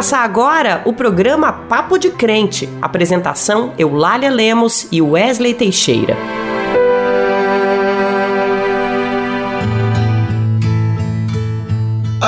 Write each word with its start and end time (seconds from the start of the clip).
começar 0.00 0.24
agora 0.24 0.80
o 0.86 0.94
programa 0.94 1.52
Papo 1.52 1.98
de 1.98 2.08
Crente. 2.08 2.66
Apresentação 2.80 3.74
Eulália 3.76 4.30
Lemos 4.30 4.88
e 4.90 5.02
Wesley 5.02 5.52
Teixeira. 5.52 6.39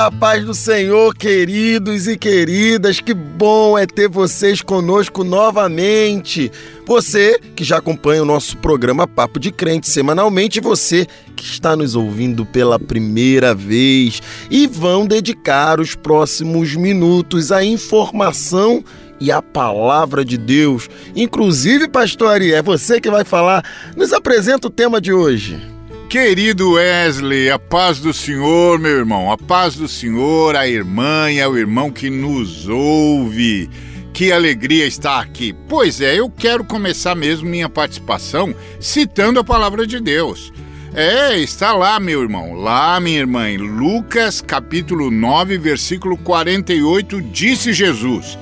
A 0.03 0.11
paz 0.11 0.45
do 0.45 0.53
Senhor, 0.53 1.15
queridos 1.15 2.09
e 2.09 2.19
queridas, 2.19 2.99
que 2.99 3.15
bom 3.15 3.79
é 3.79 3.87
ter 3.87 4.09
vocês 4.09 4.61
conosco 4.61 5.23
novamente. 5.23 6.51
Você 6.85 7.39
que 7.55 7.63
já 7.63 7.77
acompanha 7.77 8.25
o 8.25 8.27
nosso 8.27 8.57
programa 8.57 9.07
Papo 9.07 9.39
de 9.39 9.53
Crente 9.53 9.89
semanalmente, 9.89 10.61
você 10.61 11.07
que 11.37 11.45
está 11.45 11.77
nos 11.77 11.95
ouvindo 11.95 12.45
pela 12.45 12.81
primeira 12.81 13.55
vez 13.55 14.21
e 14.51 14.67
vão 14.67 15.07
dedicar 15.07 15.79
os 15.79 15.95
próximos 15.95 16.75
minutos 16.75 17.53
à 17.53 17.65
informação 17.65 18.83
e 19.21 19.31
à 19.31 19.41
palavra 19.41 20.25
de 20.25 20.37
Deus. 20.37 20.91
Inclusive, 21.15 21.87
pastor 21.87 22.33
Ari, 22.33 22.53
é 22.53 22.61
você 22.61 23.01
que 23.01 23.09
vai 23.09 23.25
falar. 23.25 23.65
Nos 23.97 24.13
apresenta 24.13 24.67
o 24.67 24.71
tema 24.71 25.01
de 25.01 25.13
hoje. 25.13 25.72
Querido 26.13 26.73
Wesley, 26.73 27.49
a 27.49 27.59
paz 27.59 27.99
do 27.99 28.13
Senhor, 28.13 28.79
meu 28.79 28.99
irmão, 28.99 29.33
a 29.33 29.39
paz 29.39 29.77
do 29.77 29.89
Senhor, 29.89 30.55
a 30.55 30.69
irmã 30.69 31.33
e 31.33 31.41
ao 31.41 31.57
irmão 31.57 31.91
que 31.91 32.11
nos 32.11 32.69
ouve. 32.69 33.71
Que 34.13 34.31
alegria 34.31 34.85
estar 34.85 35.21
aqui. 35.21 35.55
Pois 35.67 36.03
é, 36.03 36.21
eu 36.21 36.29
quero 36.29 36.65
começar 36.65 37.15
mesmo 37.15 37.49
minha 37.49 37.67
participação 37.67 38.55
citando 38.79 39.41
a 39.41 39.45
palavra 39.45 39.87
de 39.87 40.01
Deus. 40.01 40.53
É, 40.93 41.39
está 41.39 41.73
lá, 41.73 41.99
meu 41.99 42.21
irmão, 42.21 42.53
lá, 42.53 43.01
minha 43.01 43.21
irmã, 43.21 43.49
em 43.49 43.57
Lucas 43.57 44.43
capítulo 44.43 45.11
9, 45.11 45.57
versículo 45.57 46.19
48, 46.19 47.23
disse 47.23 47.73
Jesus: 47.73 48.37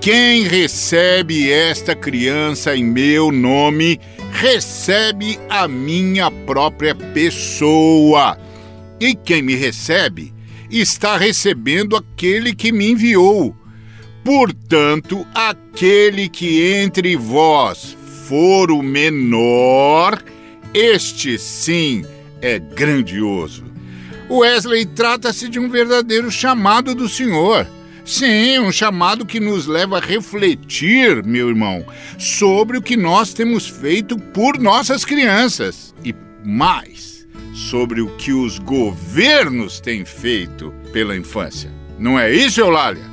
Quem 0.00 0.44
recebe 0.44 1.50
esta 1.52 1.94
criança 1.94 2.74
em 2.74 2.82
meu 2.82 3.30
nome, 3.30 4.00
recebe 4.32 5.38
a 5.46 5.68
minha 5.68 6.30
própria 6.30 6.94
pessoa. 6.94 8.38
E 8.98 9.14
quem 9.14 9.42
me 9.42 9.54
recebe 9.54 10.32
está 10.70 11.18
recebendo 11.18 11.96
aquele 11.96 12.54
que 12.54 12.72
me 12.72 12.92
enviou. 12.92 13.54
Portanto, 14.24 15.26
aquele 15.34 16.30
que 16.30 16.72
entre 16.76 17.14
vós 17.14 17.94
for 18.26 18.70
o 18.70 18.82
menor, 18.82 20.22
este 20.72 21.38
sim 21.38 22.06
é 22.40 22.58
grandioso. 22.58 23.64
Wesley 24.30 24.86
trata-se 24.86 25.46
de 25.46 25.58
um 25.58 25.68
verdadeiro 25.68 26.30
chamado 26.30 26.94
do 26.94 27.06
Senhor. 27.06 27.66
Sim, 28.10 28.58
um 28.58 28.72
chamado 28.72 29.24
que 29.24 29.38
nos 29.38 29.68
leva 29.68 29.98
a 29.98 30.00
refletir, 30.00 31.24
meu 31.24 31.48
irmão, 31.48 31.86
sobre 32.18 32.76
o 32.76 32.82
que 32.82 32.96
nós 32.96 33.32
temos 33.32 33.68
feito 33.68 34.18
por 34.18 34.58
nossas 34.58 35.04
crianças 35.04 35.94
e 36.04 36.12
mais 36.44 37.24
sobre 37.54 38.00
o 38.00 38.08
que 38.16 38.32
os 38.32 38.58
governos 38.58 39.78
têm 39.78 40.04
feito 40.04 40.74
pela 40.92 41.16
infância. 41.16 41.70
Não 42.00 42.18
é 42.18 42.34
isso, 42.34 42.60
Eulália? 42.60 43.04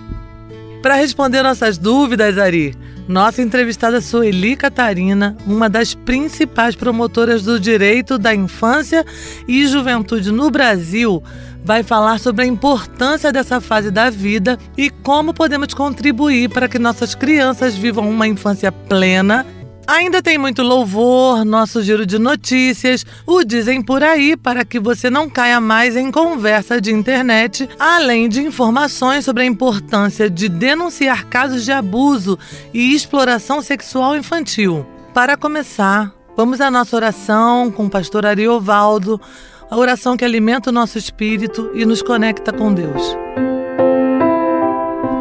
Para 0.82 0.96
responder 0.96 1.44
nossas 1.44 1.78
dúvidas, 1.78 2.36
Ari, 2.40 2.74
nossa 3.08 3.42
entrevistada 3.42 4.02
Sueli 4.02 4.56
Catarina, 4.56 5.38
uma 5.46 5.70
das 5.70 5.94
principais 5.94 6.76
promotoras 6.76 7.44
do 7.44 7.60
direito 7.60 8.18
da 8.18 8.36
infância 8.36 9.06
e 9.48 9.66
juventude 9.66 10.32
no 10.32 10.52
Brasil, 10.52 11.24
vai 11.64 11.84
falar 11.84 12.20
sobre 12.20 12.44
a 12.44 12.48
importância 12.48 13.32
dessa 13.32 13.62
fase 13.62 13.92
da 13.92 14.10
vida 14.10 14.58
e 14.78 14.90
como 14.90 15.34
podemos 15.34 15.74
contribuir 15.74 16.50
para 16.50 16.68
que 16.68 16.78
nossas 16.78 17.16
crianças 17.16 17.76
vivam 17.76 18.10
uma 18.10 18.28
infância 18.28 18.72
plena. 18.72 19.46
Ainda 19.88 20.22
tem 20.22 20.38
muito 20.38 20.62
louvor, 20.62 21.46
nosso 21.46 21.82
giro 21.82 22.06
de 22.06 22.20
notícias, 22.20 23.06
o 23.26 23.44
Dizem 23.44 23.82
por 23.82 24.04
aí 24.04 24.36
para 24.36 24.66
que 24.66 24.80
você 24.80 25.10
não 25.10 25.30
caia 25.30 25.62
mais 25.62 25.96
em 25.96 26.12
conversa 26.12 26.82
de 26.82 26.92
internet, 26.92 27.70
além 27.80 28.28
de 28.28 28.42
informações 28.42 29.24
sobre 29.24 29.44
a 29.44 29.46
importância 29.46 30.30
de 30.30 30.50
denunciar 30.50 31.26
casos 31.26 31.64
de 31.64 31.72
abuso 31.72 32.38
e 32.74 32.94
exploração 32.94 33.62
sexual 33.62 34.18
infantil. 34.18 34.86
Para 35.14 35.38
começar, 35.38 36.14
vamos 36.36 36.60
à 36.60 36.70
nossa 36.70 36.96
oração 36.96 37.72
com 37.72 37.86
o 37.86 37.90
pastor 37.90 38.26
Ariovaldo 38.26 39.22
a 39.70 39.78
oração 39.78 40.16
que 40.16 40.24
alimenta 40.24 40.70
o 40.70 40.74
nosso 40.74 40.98
espírito 40.98 41.72
e 41.74 41.86
nos 41.86 42.02
conecta 42.02 42.54
com 42.54 42.74
Deus. 42.74 43.18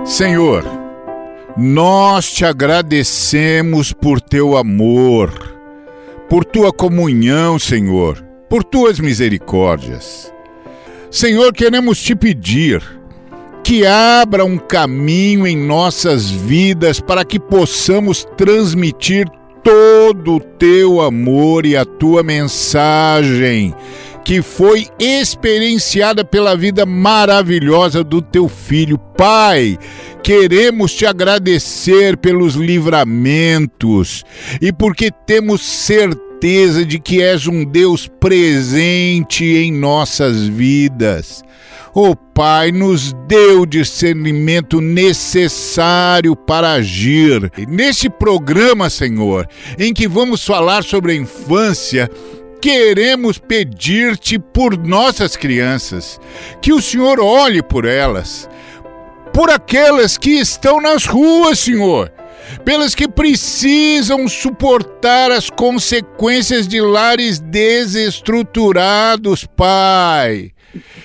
Senhor, 0.04 0.64
nós 1.56 2.30
te 2.30 2.44
agradecemos 2.44 3.90
por 3.90 4.20
teu 4.20 4.58
amor, 4.58 5.32
por 6.28 6.44
tua 6.44 6.70
comunhão, 6.70 7.58
Senhor, 7.58 8.22
por 8.48 8.62
tuas 8.62 9.00
misericórdias. 9.00 10.32
Senhor, 11.10 11.54
queremos 11.54 11.98
te 12.02 12.14
pedir 12.14 12.82
que 13.64 13.86
abra 13.86 14.44
um 14.44 14.58
caminho 14.58 15.46
em 15.46 15.56
nossas 15.56 16.30
vidas 16.30 17.00
para 17.00 17.24
que 17.24 17.40
possamos 17.40 18.26
transmitir 18.36 19.26
todo 19.64 20.36
o 20.36 20.40
teu 20.40 21.00
amor 21.00 21.64
e 21.64 21.74
a 21.74 21.84
tua 21.84 22.22
mensagem 22.22 23.74
que 24.26 24.42
foi 24.42 24.88
experienciada 24.98 26.24
pela 26.24 26.56
vida 26.56 26.84
maravilhosa 26.84 28.02
do 28.02 28.20
teu 28.20 28.48
filho. 28.48 28.98
Pai, 28.98 29.78
queremos 30.20 30.92
te 30.92 31.06
agradecer 31.06 32.16
pelos 32.16 32.56
livramentos 32.56 34.24
e 34.60 34.72
porque 34.72 35.12
temos 35.12 35.62
certeza 35.62 36.84
de 36.84 36.98
que 36.98 37.22
és 37.22 37.46
um 37.46 37.64
Deus 37.64 38.08
presente 38.18 39.44
em 39.44 39.70
nossas 39.70 40.48
vidas. 40.48 41.44
Oh 41.94 42.16
Pai, 42.16 42.72
nos 42.72 43.12
dê 43.28 43.52
o 43.52 43.64
discernimento 43.64 44.80
necessário 44.80 46.34
para 46.34 46.72
agir. 46.72 47.48
Neste 47.68 48.10
programa, 48.10 48.90
Senhor, 48.90 49.46
em 49.78 49.94
que 49.94 50.08
vamos 50.08 50.44
falar 50.44 50.82
sobre 50.82 51.12
a 51.12 51.14
infância, 51.14 52.10
queremos 52.66 53.38
pedir-te 53.38 54.40
por 54.40 54.76
nossas 54.76 55.36
crianças, 55.36 56.18
que 56.60 56.72
o 56.72 56.82
Senhor 56.82 57.20
olhe 57.20 57.62
por 57.62 57.84
elas, 57.84 58.50
por 59.32 59.50
aquelas 59.50 60.18
que 60.18 60.30
estão 60.30 60.80
nas 60.80 61.06
ruas, 61.06 61.60
Senhor, 61.60 62.12
pelas 62.64 62.92
que 62.92 63.06
precisam 63.06 64.26
suportar 64.26 65.30
as 65.30 65.48
consequências 65.48 66.66
de 66.66 66.80
lares 66.80 67.38
desestruturados, 67.38 69.44
Pai. 69.44 70.50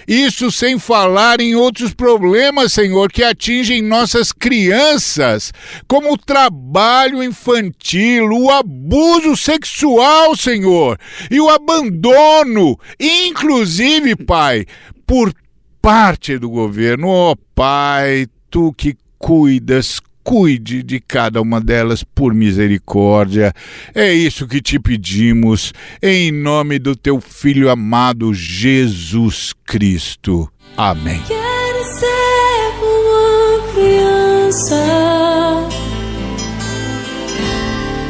Isso 0.07 0.51
sem 0.51 0.77
falar 0.77 1.41
em 1.41 1.55
outros 1.55 1.93
problemas, 1.93 2.73
Senhor, 2.73 3.11
que 3.11 3.23
atingem 3.23 3.81
nossas 3.81 4.31
crianças, 4.31 5.51
como 5.87 6.13
o 6.13 6.17
trabalho 6.17 7.23
infantil, 7.23 8.29
o 8.29 8.49
abuso 8.49 9.35
sexual, 9.35 10.35
Senhor, 10.35 10.99
e 11.29 11.39
o 11.39 11.49
abandono, 11.49 12.77
inclusive, 12.99 14.15
Pai, 14.15 14.65
por 15.05 15.33
parte 15.81 16.37
do 16.37 16.49
governo. 16.49 17.07
Ó 17.07 17.31
oh, 17.31 17.35
Pai, 17.55 18.27
tu 18.49 18.73
que 18.73 18.95
cuidas, 19.17 19.99
cuide 20.23 20.83
de 20.83 20.99
cada 20.99 21.41
uma 21.41 21.59
delas 21.59 22.03
por 22.03 22.33
misericórdia. 22.33 23.53
É 23.93 24.13
isso 24.13 24.47
que 24.47 24.61
te 24.61 24.79
pedimos, 24.79 25.73
em 26.01 26.31
nome 26.31 26.79
do 26.79 26.95
teu 26.95 27.19
Filho 27.19 27.69
amado 27.69 28.33
Jesus 28.33 29.53
Cristo. 29.65 30.51
Amém. 30.77 31.21
Quero 31.27 31.83
ser 31.83 32.71
uma 32.81 33.73
criança, 33.73 34.75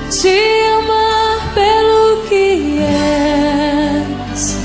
te 0.09 0.39
amar 0.79 1.53
pelo 1.53 2.29
que 2.29 2.79
és, 4.33 4.57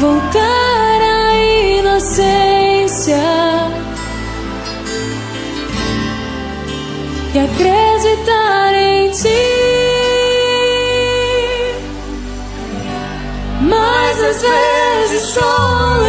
voltar 0.00 0.47
e 7.38 7.44
acreditar 7.44 8.74
em 8.74 9.10
ti. 9.10 9.28
Mas 13.62 14.22
às 14.22 14.42
vezes 14.42 15.22
sou 15.30 16.07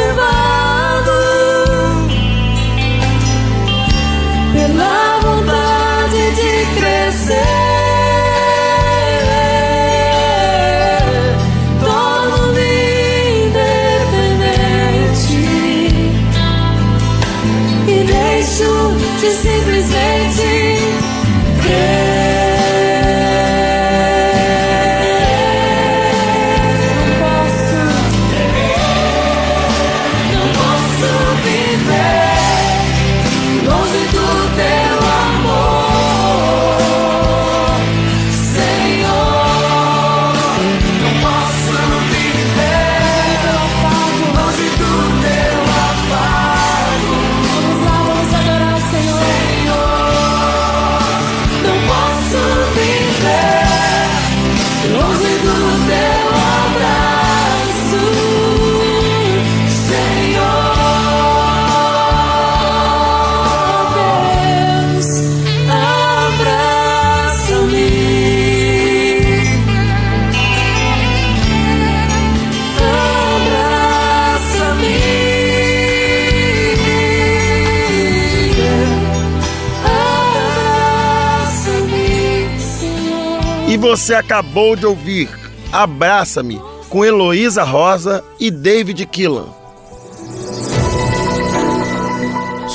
você 83.89 84.13
acabou 84.13 84.75
de 84.75 84.85
ouvir 84.85 85.27
Abraça-me 85.71 86.61
com 86.89 87.03
Heloísa 87.03 87.63
Rosa 87.63 88.23
e 88.39 88.51
David 88.51 89.03
Killan. 89.07 89.47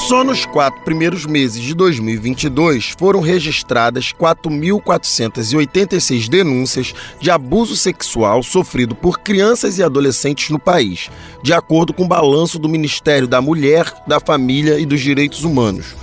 Só 0.09 0.25
nos 0.25 0.45
quatro 0.45 0.83
primeiros 0.83 1.25
meses 1.25 1.63
de 1.63 1.73
2022 1.73 2.95
foram 2.99 3.21
registradas 3.21 4.13
4.486 4.13 6.29
denúncias 6.29 6.93
de 7.21 7.31
abuso 7.31 7.77
sexual 7.77 8.43
sofrido 8.43 8.97
por 8.97 9.21
crianças 9.21 9.79
e 9.79 9.85
adolescentes 9.85 10.51
no 10.51 10.59
país, 10.59 11.09
de 11.45 11.53
acordo 11.53 11.93
com 11.93 12.03
o 12.05 12.09
balanço 12.09 12.59
do 12.59 12.69
Ministério 12.69 13.29
da 13.29 13.41
Mulher, 13.41 13.87
da 14.05 14.19
Família 14.19 14.81
e 14.81 14.87
dos 14.87 15.01
Direitos 15.01 15.45
Humanos. 15.45 15.95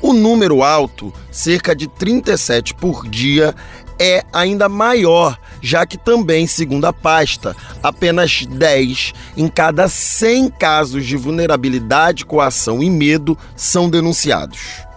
O 0.00 0.12
número 0.12 0.62
alto, 0.62 1.12
cerca 1.30 1.74
de 1.74 1.88
37 1.88 2.74
por 2.74 3.08
dia, 3.08 3.54
é 3.98 4.24
ainda 4.32 4.68
maior, 4.68 5.38
já 5.60 5.84
que 5.84 5.96
também, 5.96 6.46
segundo 6.46 6.86
a 6.86 6.92
pasta, 6.92 7.54
apenas 7.82 8.46
10 8.46 9.12
em 9.36 9.48
cada 9.48 9.88
100 9.88 10.50
casos 10.50 11.06
de 11.06 11.16
vulnerabilidade, 11.16 12.24
coação 12.24 12.82
e 12.82 12.90
medo 12.90 13.36
são 13.56 13.90
denunciados. 13.90 14.88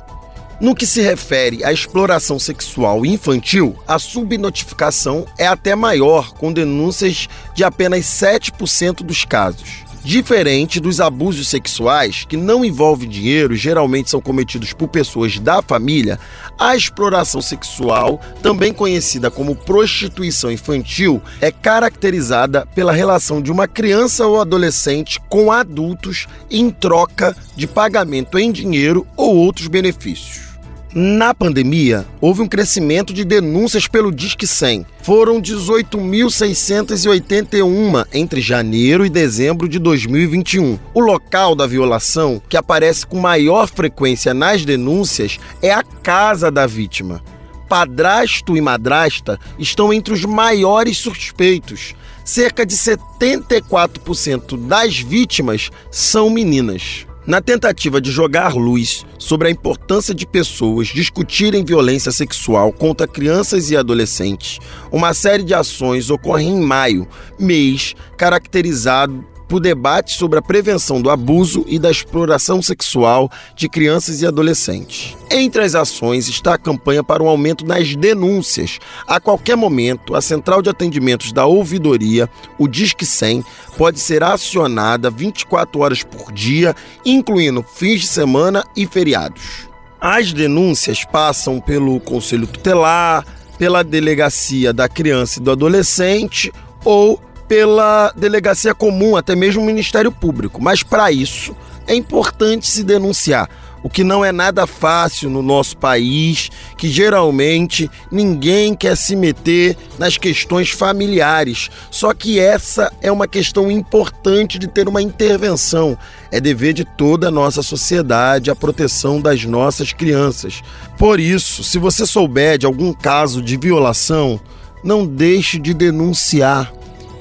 No 0.61 0.75
que 0.75 0.85
se 0.85 1.01
refere 1.01 1.63
à 1.63 1.73
exploração 1.73 2.37
sexual 2.37 3.03
infantil, 3.03 3.75
a 3.87 3.97
subnotificação 3.97 5.25
é 5.35 5.47
até 5.47 5.73
maior, 5.73 6.33
com 6.33 6.53
denúncias 6.53 7.27
de 7.55 7.63
apenas 7.63 8.05
7% 8.05 8.97
dos 8.97 9.25
casos. 9.25 9.90
Diferente 10.03 10.79
dos 10.79 10.99
abusos 10.99 11.47
sexuais, 11.47 12.25
que 12.27 12.35
não 12.35 12.65
envolvem 12.65 13.07
dinheiro, 13.07 13.55
geralmente 13.55 14.09
são 14.09 14.19
cometidos 14.19 14.73
por 14.73 14.87
pessoas 14.87 15.37
da 15.37 15.61
família, 15.61 16.19
a 16.57 16.75
exploração 16.75 17.39
sexual, 17.39 18.19
também 18.41 18.73
conhecida 18.73 19.29
como 19.29 19.55
prostituição 19.55 20.51
infantil, 20.51 21.21
é 21.39 21.51
caracterizada 21.51 22.65
pela 22.73 22.91
relação 22.91 23.39
de 23.41 23.51
uma 23.51 23.67
criança 23.67 24.25
ou 24.25 24.41
adolescente 24.41 25.19
com 25.29 25.51
adultos 25.51 26.27
em 26.49 26.71
troca 26.71 27.35
de 27.55 27.67
pagamento 27.67 28.39
em 28.39 28.51
dinheiro 28.51 29.05
ou 29.15 29.35
outros 29.35 29.67
benefícios. 29.67 30.50
Na 30.93 31.33
pandemia, 31.33 32.05
houve 32.19 32.41
um 32.41 32.47
crescimento 32.47 33.13
de 33.13 33.23
denúncias 33.23 33.87
pelo 33.87 34.11
Disque 34.11 34.45
100. 34.45 34.85
Foram 35.01 35.41
18.681 35.41 38.05
entre 38.11 38.41
janeiro 38.41 39.05
e 39.05 39.09
dezembro 39.09 39.69
de 39.69 39.79
2021. 39.79 40.77
O 40.93 40.99
local 40.99 41.55
da 41.55 41.65
violação, 41.65 42.41
que 42.49 42.57
aparece 42.57 43.07
com 43.07 43.21
maior 43.21 43.69
frequência 43.69 44.33
nas 44.33 44.65
denúncias, 44.65 45.39
é 45.61 45.71
a 45.71 45.81
casa 45.81 46.51
da 46.51 46.67
vítima. 46.67 47.23
Padrasto 47.69 48.57
e 48.57 48.61
madrasta 48.61 49.39
estão 49.57 49.93
entre 49.93 50.13
os 50.13 50.25
maiores 50.25 50.97
suspeitos. 50.97 51.95
Cerca 52.25 52.65
de 52.65 52.75
74% 52.75 54.67
das 54.67 54.99
vítimas 54.99 55.69
são 55.89 56.29
meninas. 56.29 57.07
Na 57.25 57.39
tentativa 57.39 58.01
de 58.01 58.11
jogar 58.11 58.55
luz 58.55 59.05
sobre 59.19 59.47
a 59.47 59.51
importância 59.51 60.13
de 60.13 60.25
pessoas 60.25 60.87
discutirem 60.87 61.63
violência 61.63 62.11
sexual 62.11 62.73
contra 62.73 63.07
crianças 63.07 63.69
e 63.69 63.77
adolescentes, 63.77 64.57
uma 64.91 65.13
série 65.13 65.43
de 65.43 65.53
ações 65.53 66.09
ocorre 66.09 66.45
em 66.45 66.59
maio, 66.59 67.07
mês 67.37 67.95
caracterizado 68.17 69.23
por 69.51 69.59
debate 69.59 70.13
sobre 70.13 70.39
a 70.39 70.41
prevenção 70.41 71.01
do 71.01 71.09
abuso 71.09 71.65
e 71.67 71.77
da 71.77 71.91
exploração 71.91 72.61
sexual 72.61 73.29
de 73.53 73.67
crianças 73.67 74.21
e 74.21 74.25
adolescentes. 74.25 75.13
Entre 75.29 75.61
as 75.61 75.75
ações 75.75 76.29
está 76.29 76.53
a 76.53 76.57
campanha 76.57 77.03
para 77.03 77.21
um 77.21 77.27
aumento 77.27 77.65
nas 77.65 77.93
denúncias. 77.93 78.79
A 79.05 79.19
qualquer 79.19 79.57
momento, 79.57 80.15
a 80.15 80.21
central 80.21 80.61
de 80.61 80.69
atendimentos 80.69 81.33
da 81.33 81.45
ouvidoria, 81.45 82.29
o 82.57 82.65
Disque 82.65 83.05
100, 83.05 83.43
pode 83.77 83.99
ser 83.99 84.23
acionada 84.23 85.11
24 85.11 85.81
horas 85.81 86.01
por 86.01 86.31
dia, 86.31 86.73
incluindo 87.05 87.61
fins 87.61 87.99
de 87.99 88.07
semana 88.07 88.63
e 88.73 88.87
feriados. 88.87 89.67
As 89.99 90.31
denúncias 90.31 91.03
passam 91.03 91.59
pelo 91.59 91.99
Conselho 91.99 92.47
Tutelar, 92.47 93.25
pela 93.57 93.83
Delegacia 93.83 94.71
da 94.71 94.87
Criança 94.87 95.39
e 95.39 95.43
do 95.43 95.51
Adolescente 95.51 96.53
ou 96.85 97.21
pela 97.51 98.13
delegacia 98.15 98.73
comum, 98.73 99.17
até 99.17 99.35
mesmo 99.35 99.61
o 99.61 99.65
Ministério 99.65 100.09
Público. 100.09 100.63
Mas 100.63 100.83
para 100.83 101.11
isso 101.11 101.53
é 101.85 101.93
importante 101.93 102.65
se 102.65 102.81
denunciar, 102.81 103.49
o 103.83 103.89
que 103.89 104.05
não 104.05 104.23
é 104.23 104.31
nada 104.31 104.65
fácil 104.65 105.29
no 105.29 105.41
nosso 105.41 105.75
país, 105.75 106.49
que 106.77 106.87
geralmente 106.87 107.91
ninguém 108.09 108.73
quer 108.73 108.95
se 108.95 109.17
meter 109.17 109.75
nas 109.99 110.17
questões 110.17 110.69
familiares. 110.69 111.69
Só 111.89 112.13
que 112.13 112.39
essa 112.39 112.89
é 113.01 113.11
uma 113.11 113.27
questão 113.27 113.69
importante 113.69 114.57
de 114.57 114.67
ter 114.67 114.87
uma 114.87 115.01
intervenção. 115.01 115.97
É 116.31 116.39
dever 116.39 116.71
de 116.71 116.85
toda 116.85 117.27
a 117.27 117.31
nossa 117.31 117.61
sociedade 117.61 118.49
a 118.49 118.55
proteção 118.55 119.19
das 119.19 119.43
nossas 119.43 119.91
crianças. 119.91 120.61
Por 120.97 121.19
isso, 121.19 121.65
se 121.65 121.77
você 121.77 122.05
souber 122.05 122.57
de 122.57 122.65
algum 122.65 122.93
caso 122.93 123.41
de 123.41 123.57
violação, 123.57 124.39
não 124.81 125.05
deixe 125.05 125.59
de 125.59 125.73
denunciar 125.73 126.71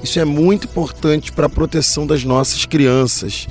isso 0.03 0.19
é 0.19 0.25
muito 0.25 0.67
importante 0.67 1.31
para 1.31 1.45
a 1.45 1.49
proteção 1.49 2.05
das 2.05 2.23
nossas 2.23 2.65
crianças. 2.65 3.47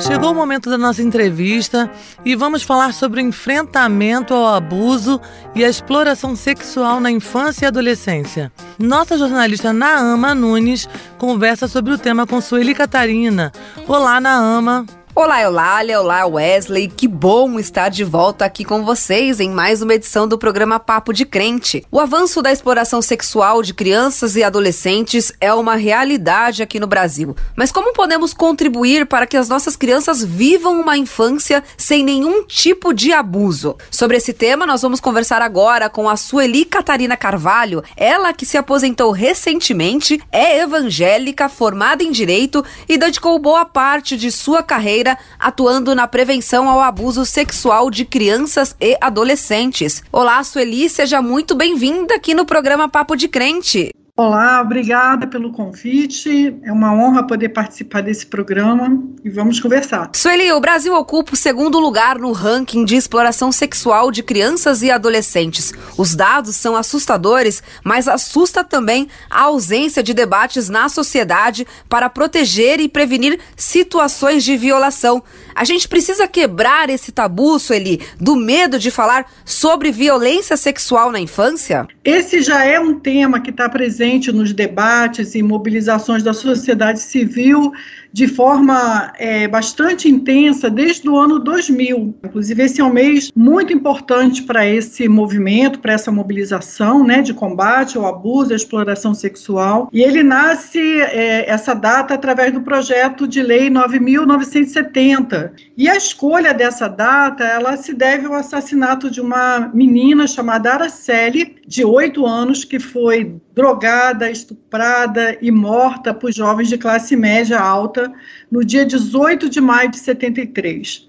Chegou 0.00 0.30
o 0.30 0.34
momento 0.34 0.70
da 0.70 0.78
nossa 0.78 1.02
entrevista 1.02 1.90
e 2.24 2.36
vamos 2.36 2.62
falar 2.62 2.94
sobre 2.94 3.20
o 3.20 3.26
enfrentamento 3.26 4.32
ao 4.32 4.54
abuso 4.54 5.20
e 5.54 5.64
a 5.64 5.68
exploração 5.68 6.36
sexual 6.36 7.00
na 7.00 7.10
infância 7.10 7.66
e 7.66 7.68
adolescência. 7.68 8.52
Nossa 8.78 9.18
jornalista 9.18 9.72
Naama 9.72 10.34
Nunes 10.34 10.88
conversa 11.18 11.66
sobre 11.66 11.92
o 11.92 11.98
tema 11.98 12.26
com 12.26 12.40
Sueli 12.40 12.74
Catarina. 12.74 13.52
Olá, 13.88 14.20
Naama. 14.20 14.86
Olá, 15.20 15.42
Eulália, 15.42 16.00
olá, 16.00 16.24
Wesley. 16.26 16.86
Que 16.86 17.08
bom 17.08 17.58
estar 17.58 17.88
de 17.88 18.04
volta 18.04 18.44
aqui 18.44 18.64
com 18.64 18.84
vocês 18.84 19.40
em 19.40 19.50
mais 19.50 19.82
uma 19.82 19.94
edição 19.94 20.28
do 20.28 20.38
programa 20.38 20.78
Papo 20.78 21.12
de 21.12 21.26
Crente. 21.26 21.84
O 21.90 21.98
avanço 21.98 22.40
da 22.40 22.52
exploração 22.52 23.02
sexual 23.02 23.60
de 23.60 23.74
crianças 23.74 24.36
e 24.36 24.44
adolescentes 24.44 25.32
é 25.40 25.52
uma 25.52 25.74
realidade 25.74 26.62
aqui 26.62 26.78
no 26.78 26.86
Brasil. 26.86 27.34
Mas 27.56 27.72
como 27.72 27.92
podemos 27.92 28.32
contribuir 28.32 29.06
para 29.06 29.26
que 29.26 29.36
as 29.36 29.48
nossas 29.48 29.74
crianças 29.74 30.22
vivam 30.22 30.80
uma 30.80 30.96
infância 30.96 31.64
sem 31.76 32.04
nenhum 32.04 32.44
tipo 32.44 32.94
de 32.94 33.12
abuso? 33.12 33.76
Sobre 33.90 34.18
esse 34.18 34.32
tema, 34.32 34.68
nós 34.68 34.82
vamos 34.82 35.00
conversar 35.00 35.42
agora 35.42 35.90
com 35.90 36.08
a 36.08 36.16
Sueli 36.16 36.64
Catarina 36.64 37.16
Carvalho, 37.16 37.82
ela 37.96 38.32
que 38.32 38.46
se 38.46 38.56
aposentou 38.56 39.10
recentemente, 39.10 40.22
é 40.30 40.60
evangélica, 40.60 41.48
formada 41.48 42.04
em 42.04 42.12
direito 42.12 42.64
e 42.88 42.96
dedicou 42.96 43.36
boa 43.40 43.64
parte 43.64 44.16
de 44.16 44.30
sua 44.30 44.62
carreira 44.62 45.07
atuando 45.38 45.94
na 45.94 46.08
prevenção 46.08 46.68
ao 46.68 46.80
abuso 46.80 47.24
sexual 47.24 47.90
de 47.90 48.04
crianças 48.04 48.74
e 48.80 48.98
adolescentes. 49.00 50.02
Olá, 50.10 50.42
Sueli, 50.42 50.88
seja 50.88 51.22
muito 51.22 51.54
bem-vinda 51.54 52.16
aqui 52.16 52.34
no 52.34 52.44
programa 52.44 52.88
Papo 52.88 53.14
de 53.14 53.28
Crente. 53.28 53.92
Olá, 54.18 54.60
obrigada 54.62 55.28
pelo 55.28 55.52
convite. 55.52 56.58
É 56.64 56.72
uma 56.72 56.92
honra 56.92 57.24
poder 57.24 57.50
participar 57.50 58.00
desse 58.00 58.26
programa 58.26 59.00
e 59.24 59.30
vamos 59.30 59.60
conversar. 59.60 60.10
Sueli, 60.12 60.50
o 60.50 60.60
Brasil 60.60 60.92
ocupa 60.92 61.34
o 61.34 61.36
segundo 61.36 61.78
lugar 61.78 62.18
no 62.18 62.32
ranking 62.32 62.84
de 62.84 62.96
exploração 62.96 63.52
sexual 63.52 64.10
de 64.10 64.24
crianças 64.24 64.82
e 64.82 64.90
adolescentes. 64.90 65.72
Os 65.96 66.16
dados 66.16 66.56
são 66.56 66.74
assustadores, 66.74 67.62
mas 67.84 68.08
assusta 68.08 68.64
também 68.64 69.06
a 69.30 69.42
ausência 69.42 70.02
de 70.02 70.12
debates 70.12 70.68
na 70.68 70.88
sociedade 70.88 71.64
para 71.88 72.10
proteger 72.10 72.80
e 72.80 72.88
prevenir 72.88 73.38
situações 73.54 74.42
de 74.42 74.56
violação. 74.56 75.22
A 75.54 75.62
gente 75.62 75.86
precisa 75.86 76.26
quebrar 76.26 76.90
esse 76.90 77.12
tabu, 77.12 77.56
Sueli, 77.60 78.00
do 78.18 78.34
medo 78.34 78.80
de 78.80 78.90
falar 78.90 79.26
sobre 79.44 79.92
violência 79.92 80.56
sexual 80.56 81.12
na 81.12 81.20
infância? 81.20 81.86
Esse 82.04 82.42
já 82.42 82.64
é 82.64 82.80
um 82.80 82.98
tema 82.98 83.38
que 83.38 83.50
está 83.50 83.68
presente 83.68 84.07
nos 84.32 84.52
debates 84.52 85.34
e 85.34 85.42
mobilizações 85.42 86.22
da 86.22 86.32
sociedade 86.32 87.00
civil 87.00 87.72
de 88.12 88.26
forma 88.26 89.12
é, 89.18 89.46
bastante 89.46 90.08
intensa 90.08 90.70
desde 90.70 91.08
o 91.08 91.16
ano 91.16 91.38
2000. 91.38 92.14
Inclusive, 92.24 92.62
esse 92.62 92.80
é 92.80 92.84
um 92.84 92.92
mês 92.92 93.30
muito 93.36 93.72
importante 93.72 94.42
para 94.42 94.66
esse 94.66 95.08
movimento, 95.08 95.78
para 95.78 95.92
essa 95.92 96.10
mobilização 96.10 97.04
né, 97.04 97.22
de 97.22 97.34
combate 97.34 97.98
ao 97.98 98.06
abuso 98.06 98.50
e 98.50 98.54
à 98.54 98.56
exploração 98.56 99.14
sexual. 99.14 99.88
E 99.92 100.02
ele 100.02 100.22
nasce, 100.22 100.80
é, 100.80 101.48
essa 101.48 101.74
data, 101.74 102.14
através 102.14 102.52
do 102.52 102.62
projeto 102.62 103.28
de 103.28 103.42
lei 103.42 103.70
9.970. 103.70 105.52
E 105.76 105.88
a 105.88 105.96
escolha 105.96 106.54
dessa 106.54 106.88
data, 106.88 107.44
ela 107.44 107.76
se 107.76 107.92
deve 107.94 108.26
ao 108.26 108.34
assassinato 108.34 109.10
de 109.10 109.20
uma 109.20 109.70
menina 109.72 110.26
chamada 110.26 110.72
Araceli, 110.72 111.56
de 111.66 111.84
oito 111.84 112.26
anos, 112.26 112.64
que 112.64 112.78
foi 112.78 113.36
drogada, 113.58 114.30
estuprada 114.30 115.36
e 115.42 115.50
morta 115.50 116.14
por 116.14 116.32
jovens 116.32 116.68
de 116.68 116.78
classe 116.78 117.16
média 117.16 117.58
alta 117.58 118.12
no 118.48 118.64
dia 118.64 118.86
18 118.86 119.50
de 119.50 119.60
maio 119.60 119.90
de 119.90 119.98
73, 119.98 121.08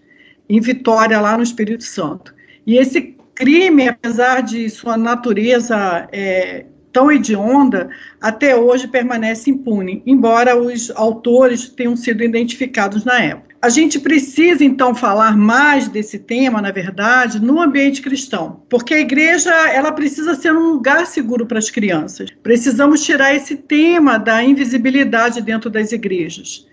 em 0.49 0.59
Vitória, 0.59 1.21
lá 1.21 1.37
no 1.37 1.43
Espírito 1.43 1.83
Santo. 1.83 2.33
E 2.65 2.75
esse 2.75 3.15
crime, 3.35 3.87
apesar 3.87 4.41
de 4.41 4.67
sua 4.67 4.97
natureza 4.97 6.09
é, 6.11 6.65
tão 6.91 7.11
hedionda, 7.11 7.87
até 8.19 8.55
hoje 8.55 8.87
permanece 8.87 9.51
impune, 9.51 10.01
embora 10.03 10.59
os 10.59 10.89
autores 10.95 11.69
tenham 11.69 11.95
sido 11.95 12.23
identificados 12.23 13.05
na 13.05 13.21
época. 13.21 13.48
A 13.61 13.67
gente 13.67 13.99
precisa, 13.99 14.63
então, 14.63 14.95
falar 14.95 15.35
mais 15.35 15.89
desse 15.89 16.17
tema, 16.17 16.61
na 16.61 16.71
verdade, 16.71 17.41
no 17.41 17.61
ambiente 17.61 18.01
cristão, 18.01 18.63
porque 18.69 18.93
a 18.93 18.99
igreja 18.99 19.51
ela 19.69 19.91
precisa 19.91 20.33
ser 20.33 20.53
um 20.53 20.69
lugar 20.73 21.05
seguro 21.05 21.45
para 21.45 21.59
as 21.59 21.69
crianças. 21.69 22.29
Precisamos 22.41 23.03
tirar 23.03 23.35
esse 23.35 23.57
tema 23.57 24.17
da 24.17 24.41
invisibilidade 24.41 25.41
dentro 25.41 25.69
das 25.69 25.91
igrejas 25.91 26.69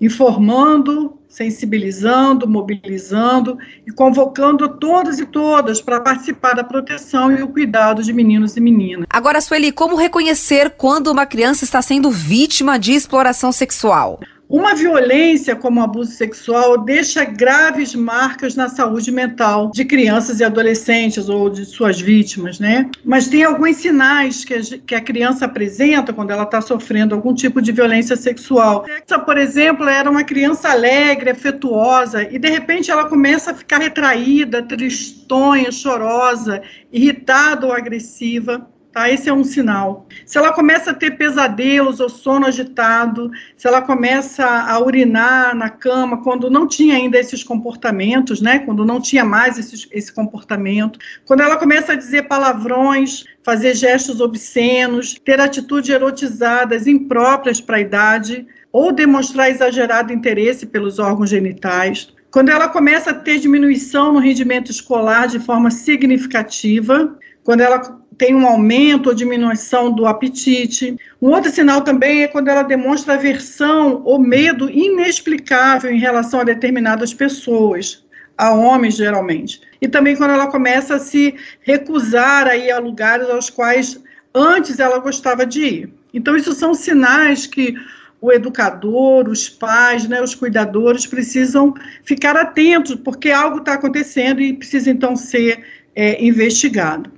informando, 0.00 1.18
sensibilizando, 1.28 2.46
mobilizando 2.46 3.58
e 3.86 3.92
convocando 3.92 4.68
todos 4.68 5.18
e 5.18 5.26
todas 5.26 5.80
para 5.80 6.00
participar 6.00 6.54
da 6.54 6.64
proteção 6.64 7.32
e 7.32 7.42
o 7.42 7.48
cuidado 7.48 8.02
de 8.02 8.12
meninos 8.12 8.56
e 8.56 8.60
meninas. 8.60 9.06
Agora, 9.08 9.40
Sueli, 9.40 9.72
como 9.72 9.96
reconhecer 9.96 10.70
quando 10.70 11.08
uma 11.08 11.26
criança 11.26 11.64
está 11.64 11.80
sendo 11.80 12.10
vítima 12.10 12.78
de 12.78 12.92
exploração 12.92 13.52
sexual? 13.52 14.20
Uma 14.48 14.76
violência 14.76 15.56
como 15.56 15.80
o 15.80 15.82
abuso 15.82 16.12
sexual 16.12 16.78
deixa 16.78 17.24
graves 17.24 17.96
marcas 17.96 18.54
na 18.54 18.68
saúde 18.68 19.10
mental 19.10 19.72
de 19.72 19.84
crianças 19.84 20.38
e 20.38 20.44
adolescentes 20.44 21.28
ou 21.28 21.50
de 21.50 21.64
suas 21.64 22.00
vítimas, 22.00 22.60
né? 22.60 22.88
Mas 23.04 23.26
tem 23.26 23.42
alguns 23.42 23.76
sinais 23.76 24.44
que 24.44 24.54
a, 24.54 24.60
que 24.86 24.94
a 24.94 25.00
criança 25.00 25.46
apresenta 25.46 26.12
quando 26.12 26.30
ela 26.30 26.44
está 26.44 26.60
sofrendo 26.60 27.12
algum 27.12 27.34
tipo 27.34 27.60
de 27.60 27.72
violência 27.72 28.14
sexual. 28.14 28.86
Essa, 28.88 29.18
por 29.18 29.36
exemplo, 29.36 29.88
era 29.88 30.08
uma 30.08 30.22
criança 30.22 30.70
alegre, 30.70 31.30
afetuosa, 31.30 32.22
e 32.22 32.38
de 32.38 32.48
repente 32.48 32.88
ela 32.88 33.08
começa 33.08 33.50
a 33.50 33.54
ficar 33.54 33.78
retraída, 33.78 34.62
tristonha, 34.62 35.72
chorosa, 35.72 36.62
irritada 36.92 37.66
ou 37.66 37.72
agressiva 37.72 38.64
Tá? 38.96 39.10
Esse 39.10 39.28
é 39.28 39.32
um 39.32 39.44
sinal. 39.44 40.06
Se 40.24 40.38
ela 40.38 40.54
começa 40.54 40.90
a 40.90 40.94
ter 40.94 41.18
pesadelos 41.18 42.00
ou 42.00 42.08
sono 42.08 42.46
agitado, 42.46 43.30
se 43.54 43.68
ela 43.68 43.82
começa 43.82 44.46
a 44.46 44.82
urinar 44.82 45.54
na 45.54 45.68
cama 45.68 46.22
quando 46.22 46.48
não 46.48 46.66
tinha 46.66 46.96
ainda 46.96 47.18
esses 47.18 47.44
comportamentos, 47.44 48.40
né? 48.40 48.60
Quando 48.60 48.86
não 48.86 48.98
tinha 48.98 49.22
mais 49.22 49.58
esse, 49.58 49.86
esse 49.92 50.10
comportamento, 50.10 50.98
quando 51.26 51.42
ela 51.42 51.58
começa 51.58 51.92
a 51.92 51.94
dizer 51.94 52.22
palavrões, 52.22 53.26
fazer 53.42 53.74
gestos 53.74 54.18
obscenos, 54.18 55.12
ter 55.22 55.42
atitudes 55.42 55.90
erotizadas 55.90 56.86
impróprias 56.86 57.60
para 57.60 57.76
a 57.76 57.80
idade, 57.80 58.46
ou 58.72 58.92
demonstrar 58.92 59.50
exagerado 59.50 60.10
interesse 60.10 60.64
pelos 60.64 60.98
órgãos 60.98 61.28
genitais, 61.28 62.14
quando 62.30 62.48
ela 62.48 62.66
começa 62.66 63.10
a 63.10 63.14
ter 63.14 63.40
diminuição 63.40 64.14
no 64.14 64.20
rendimento 64.20 64.70
escolar 64.70 65.28
de 65.28 65.38
forma 65.38 65.70
significativa, 65.70 67.14
quando 67.44 67.60
ela 67.60 68.00
tem 68.18 68.34
um 68.34 68.46
aumento 68.46 69.08
ou 69.08 69.14
diminuição 69.14 69.92
do 69.92 70.06
apetite. 70.06 70.96
Um 71.20 71.28
outro 71.30 71.50
sinal 71.50 71.82
também 71.82 72.22
é 72.22 72.28
quando 72.28 72.48
ela 72.48 72.62
demonstra 72.62 73.14
aversão 73.14 74.02
ou 74.04 74.18
medo 74.18 74.70
inexplicável 74.70 75.90
em 75.90 75.98
relação 75.98 76.40
a 76.40 76.44
determinadas 76.44 77.12
pessoas, 77.12 78.04
a 78.36 78.52
homens 78.52 78.96
geralmente. 78.96 79.60
E 79.80 79.88
também 79.88 80.16
quando 80.16 80.30
ela 80.30 80.46
começa 80.46 80.96
a 80.96 80.98
se 80.98 81.34
recusar 81.60 82.46
a 82.46 82.56
ir 82.56 82.70
a 82.70 82.78
lugares 82.78 83.28
aos 83.28 83.50
quais 83.50 84.02
antes 84.34 84.78
ela 84.78 84.98
gostava 84.98 85.44
de 85.44 85.62
ir. 85.62 85.94
Então, 86.12 86.36
isso 86.36 86.52
são 86.52 86.72
sinais 86.74 87.46
que 87.46 87.74
o 88.20 88.32
educador, 88.32 89.28
os 89.28 89.48
pais, 89.48 90.08
né, 90.08 90.22
os 90.22 90.34
cuidadores 90.34 91.06
precisam 91.06 91.74
ficar 92.02 92.34
atentos, 92.36 92.94
porque 92.94 93.30
algo 93.30 93.58
está 93.58 93.74
acontecendo 93.74 94.40
e 94.40 94.54
precisa 94.54 94.90
então 94.90 95.14
ser 95.14 95.62
é, 95.94 96.24
investigado 96.24 97.15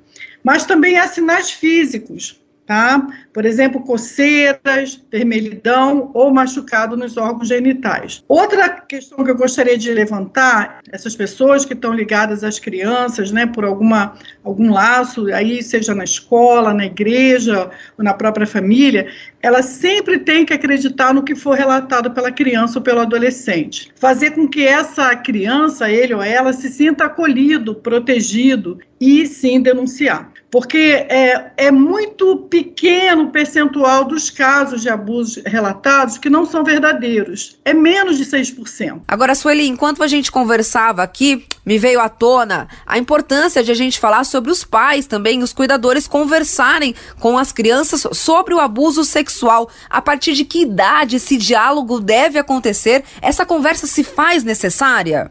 mas 0.48 0.64
também 0.64 0.98
há 0.98 1.06
sinais 1.06 1.50
físicos, 1.50 2.40
tá? 2.66 3.06
Por 3.34 3.44
exemplo, 3.44 3.82
coceiras, 3.82 4.98
vermelhidão 5.12 6.10
ou 6.14 6.32
machucado 6.32 6.96
nos 6.96 7.18
órgãos 7.18 7.48
genitais. 7.48 8.24
Outra 8.26 8.70
questão 8.70 9.22
que 9.22 9.30
eu 9.30 9.36
gostaria 9.36 9.76
de 9.76 9.92
levantar, 9.92 10.80
essas 10.90 11.14
pessoas 11.14 11.66
que 11.66 11.74
estão 11.74 11.92
ligadas 11.92 12.42
às 12.42 12.58
crianças, 12.58 13.30
né, 13.30 13.44
por 13.44 13.62
alguma 13.62 14.14
algum 14.42 14.72
laço, 14.72 15.26
aí 15.34 15.62
seja 15.62 15.94
na 15.94 16.04
escola, 16.04 16.72
na 16.72 16.86
igreja 16.86 17.70
ou 17.98 18.02
na 18.02 18.14
própria 18.14 18.46
família, 18.46 19.06
ela 19.42 19.62
sempre 19.62 20.18
tem 20.18 20.46
que 20.46 20.54
acreditar 20.54 21.12
no 21.12 21.22
que 21.22 21.34
for 21.34 21.58
relatado 21.58 22.10
pela 22.12 22.32
criança 22.32 22.78
ou 22.78 22.82
pelo 22.82 23.00
adolescente. 23.00 23.92
Fazer 23.96 24.30
com 24.30 24.48
que 24.48 24.66
essa 24.66 25.14
criança, 25.14 25.90
ele 25.90 26.14
ou 26.14 26.22
ela, 26.22 26.54
se 26.54 26.70
sinta 26.70 27.04
acolhido, 27.04 27.74
protegido 27.74 28.78
e 28.98 29.26
sim 29.26 29.60
denunciar. 29.60 30.32
Porque 30.50 31.06
é, 31.08 31.52
é 31.56 31.70
muito 31.70 32.36
pequeno 32.48 33.24
o 33.24 33.30
percentual 33.30 34.04
dos 34.04 34.30
casos 34.30 34.82
de 34.82 34.88
abusos 34.88 35.42
relatados 35.44 36.16
que 36.16 36.30
não 36.30 36.46
são 36.46 36.64
verdadeiros. 36.64 37.58
É 37.64 37.74
menos 37.74 38.16
de 38.16 38.24
6%. 38.24 39.02
Agora, 39.06 39.34
Sueli, 39.34 39.68
enquanto 39.68 40.02
a 40.02 40.06
gente 40.06 40.32
conversava 40.32 41.02
aqui, 41.02 41.44
me 41.64 41.78
veio 41.78 42.00
à 42.00 42.08
tona 42.08 42.66
a 42.86 42.98
importância 42.98 43.62
de 43.62 43.70
a 43.70 43.74
gente 43.74 43.98
falar 43.98 44.24
sobre 44.24 44.50
os 44.50 44.64
pais 44.64 45.06
também, 45.06 45.42
os 45.42 45.52
cuidadores 45.52 46.08
conversarem 46.08 46.94
com 47.20 47.36
as 47.36 47.52
crianças 47.52 48.06
sobre 48.12 48.54
o 48.54 48.60
abuso 48.60 49.04
sexual. 49.04 49.68
A 49.90 50.00
partir 50.00 50.32
de 50.32 50.44
que 50.44 50.62
idade 50.62 51.16
esse 51.16 51.36
diálogo 51.36 52.00
deve 52.00 52.38
acontecer? 52.38 53.04
Essa 53.20 53.44
conversa 53.44 53.86
se 53.86 54.02
faz 54.02 54.44
necessária? 54.44 55.30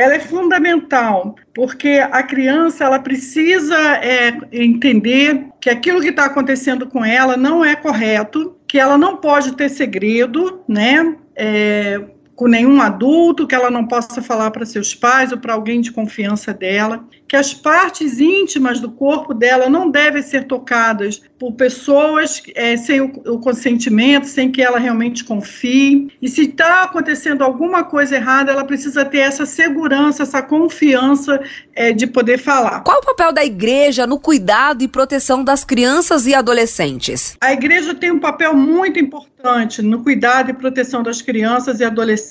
Ela 0.00 0.14
é 0.14 0.20
fundamental, 0.20 1.36
porque 1.54 2.02
a 2.10 2.22
criança 2.22 2.84
ela 2.84 2.98
precisa 2.98 3.76
é, 3.98 4.38
entender 4.50 5.46
que 5.60 5.68
aquilo 5.68 6.00
que 6.00 6.08
está 6.08 6.24
acontecendo 6.24 6.86
com 6.86 7.04
ela 7.04 7.36
não 7.36 7.62
é 7.62 7.76
correto, 7.76 8.56
que 8.66 8.78
ela 8.78 8.96
não 8.96 9.18
pode 9.18 9.54
ter 9.56 9.68
segredo, 9.68 10.62
né? 10.66 11.16
É, 11.36 12.00
com 12.40 12.48
nenhum 12.48 12.80
adulto, 12.80 13.46
que 13.46 13.54
ela 13.54 13.70
não 13.70 13.86
possa 13.86 14.22
falar 14.22 14.50
para 14.50 14.64
seus 14.64 14.94
pais 14.94 15.30
ou 15.30 15.36
para 15.36 15.52
alguém 15.52 15.78
de 15.78 15.92
confiança 15.92 16.54
dela, 16.54 17.04
que 17.28 17.36
as 17.36 17.52
partes 17.52 18.18
íntimas 18.18 18.80
do 18.80 18.90
corpo 18.90 19.34
dela 19.34 19.68
não 19.68 19.90
devem 19.90 20.22
ser 20.22 20.44
tocadas 20.44 21.20
por 21.38 21.52
pessoas 21.52 22.42
é, 22.54 22.78
sem 22.78 23.02
o, 23.02 23.12
o, 23.26 23.38
consentimento, 23.38 24.26
sem 24.26 24.50
que 24.50 24.62
ela 24.62 24.78
realmente 24.78 25.22
confie. 25.22 26.10
E 26.20 26.28
se 26.28 26.46
está 26.46 26.84
acontecendo 26.84 27.42
alguma 27.42 27.84
coisa 27.84 28.16
errada, 28.16 28.52
ela 28.52 28.64
precisa 28.64 29.04
ter 29.04 29.18
essa 29.18 29.44
segurança, 29.44 30.22
essa 30.22 30.42
confiança 30.42 31.40
é, 31.74 31.92
de 31.92 32.06
poder 32.06 32.38
falar. 32.38 32.80
Qual 32.80 32.98
o 32.98 33.04
papel 33.04 33.32
da 33.32 33.44
igreja 33.44 34.06
no 34.06 34.18
cuidado 34.18 34.82
e 34.82 34.88
proteção 34.88 35.44
das 35.44 35.62
crianças 35.62 36.26
e 36.26 36.34
adolescentes? 36.34 37.36
A 37.40 37.52
igreja 37.52 37.94
tem 37.94 38.10
um 38.10 38.18
papel 38.18 38.54
muito 38.54 38.98
importante 38.98 39.80
no 39.80 40.02
cuidado 40.02 40.50
e 40.50 40.52
proteção 40.52 41.02
das 41.02 41.22
crianças 41.22 41.80
e 41.80 41.84
adolescentes, 41.84 42.29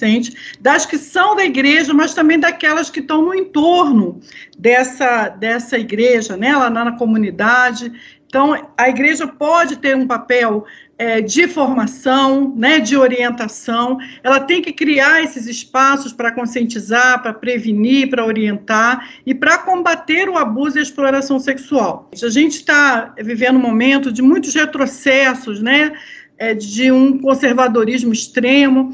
das 0.59 0.85
que 0.85 0.97
são 0.97 1.35
da 1.35 1.43
igreja, 1.43 1.93
mas 1.93 2.13
também 2.13 2.39
daquelas 2.39 2.89
que 2.89 2.99
estão 2.99 3.21
no 3.21 3.33
entorno 3.33 4.19
dessa, 4.57 5.29
dessa 5.29 5.77
igreja, 5.77 6.37
né, 6.37 6.55
lá 6.55 6.69
na 6.69 6.91
comunidade. 6.93 7.91
Então, 8.27 8.69
a 8.77 8.89
igreja 8.89 9.27
pode 9.27 9.77
ter 9.77 9.95
um 9.95 10.05
papel 10.05 10.65
é, 10.99 11.21
de 11.21 11.47
formação, 11.47 12.53
né, 12.57 12.79
de 12.79 12.97
orientação, 12.97 13.97
ela 14.21 14.39
tem 14.41 14.61
que 14.61 14.73
criar 14.73 15.23
esses 15.23 15.47
espaços 15.47 16.11
para 16.11 16.29
conscientizar, 16.29 17.21
para 17.21 17.33
prevenir, 17.33 18.09
para 18.09 18.25
orientar 18.25 19.09
e 19.25 19.33
para 19.33 19.59
combater 19.59 20.27
o 20.27 20.37
abuso 20.37 20.77
e 20.77 20.79
a 20.79 20.83
exploração 20.83 21.39
sexual. 21.39 22.11
A 22.21 22.29
gente 22.29 22.57
está 22.57 23.13
vivendo 23.17 23.55
um 23.55 23.61
momento 23.61 24.11
de 24.11 24.21
muitos 24.21 24.53
retrocessos, 24.53 25.61
né, 25.61 25.93
é, 26.37 26.53
de 26.53 26.91
um 26.91 27.17
conservadorismo 27.17 28.11
extremo, 28.11 28.91